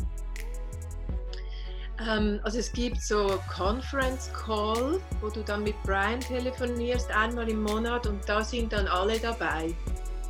Ähm, 2.07 2.39
also 2.43 2.59
es 2.59 2.71
gibt 2.71 3.01
so 3.01 3.39
Conference 3.55 4.29
Call, 4.33 4.99
wo 5.21 5.29
du 5.29 5.41
dann 5.43 5.63
mit 5.63 5.75
Brian 5.83 6.19
telefonierst, 6.19 7.11
einmal 7.11 7.49
im 7.49 7.63
Monat 7.63 8.07
und 8.07 8.27
da 8.27 8.43
sind 8.43 8.73
dann 8.73 8.87
alle 8.87 9.19
dabei. 9.19 9.73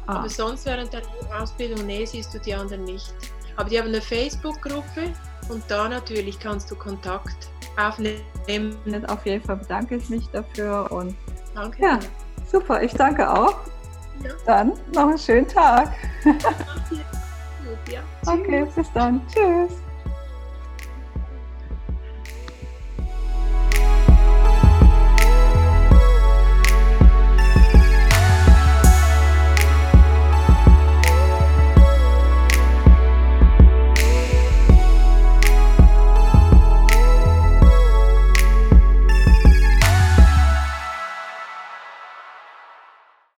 Ah. 0.07 0.17
Aber 0.17 0.29
sonst 0.29 0.65
während 0.65 0.91
der 0.93 1.01
Ausbildung, 1.39 1.85
nee, 1.85 2.05
siehst 2.05 2.33
du 2.33 2.39
die 2.39 2.53
anderen 2.53 2.83
nicht. 2.83 3.13
Aber 3.55 3.69
die 3.69 3.79
haben 3.79 3.89
eine 3.89 4.01
Facebook-Gruppe 4.01 5.13
und 5.49 5.63
da 5.67 5.87
natürlich 5.87 6.39
kannst 6.39 6.71
du 6.71 6.75
Kontakt 6.75 7.49
aufnehmen. 7.77 8.21
Auf 9.07 9.25
jeden 9.25 9.43
Fall 9.43 9.57
bedanke 9.57 9.97
ich 9.97 10.09
mich 10.09 10.27
dafür 10.29 10.91
und 10.91 11.15
danke. 11.53 11.81
Ja, 11.81 11.99
super, 12.49 12.81
ich 12.81 12.93
danke 12.93 13.29
auch. 13.29 13.59
Ja. 14.23 14.31
Dann 14.45 14.73
noch 14.93 15.09
einen 15.09 15.17
schönen 15.17 15.47
Tag. 15.47 15.93
Ja. 17.89 18.01
Okay, 18.25 18.67
bis 18.75 18.91
dann. 18.93 19.21
Tschüss. 19.27 19.81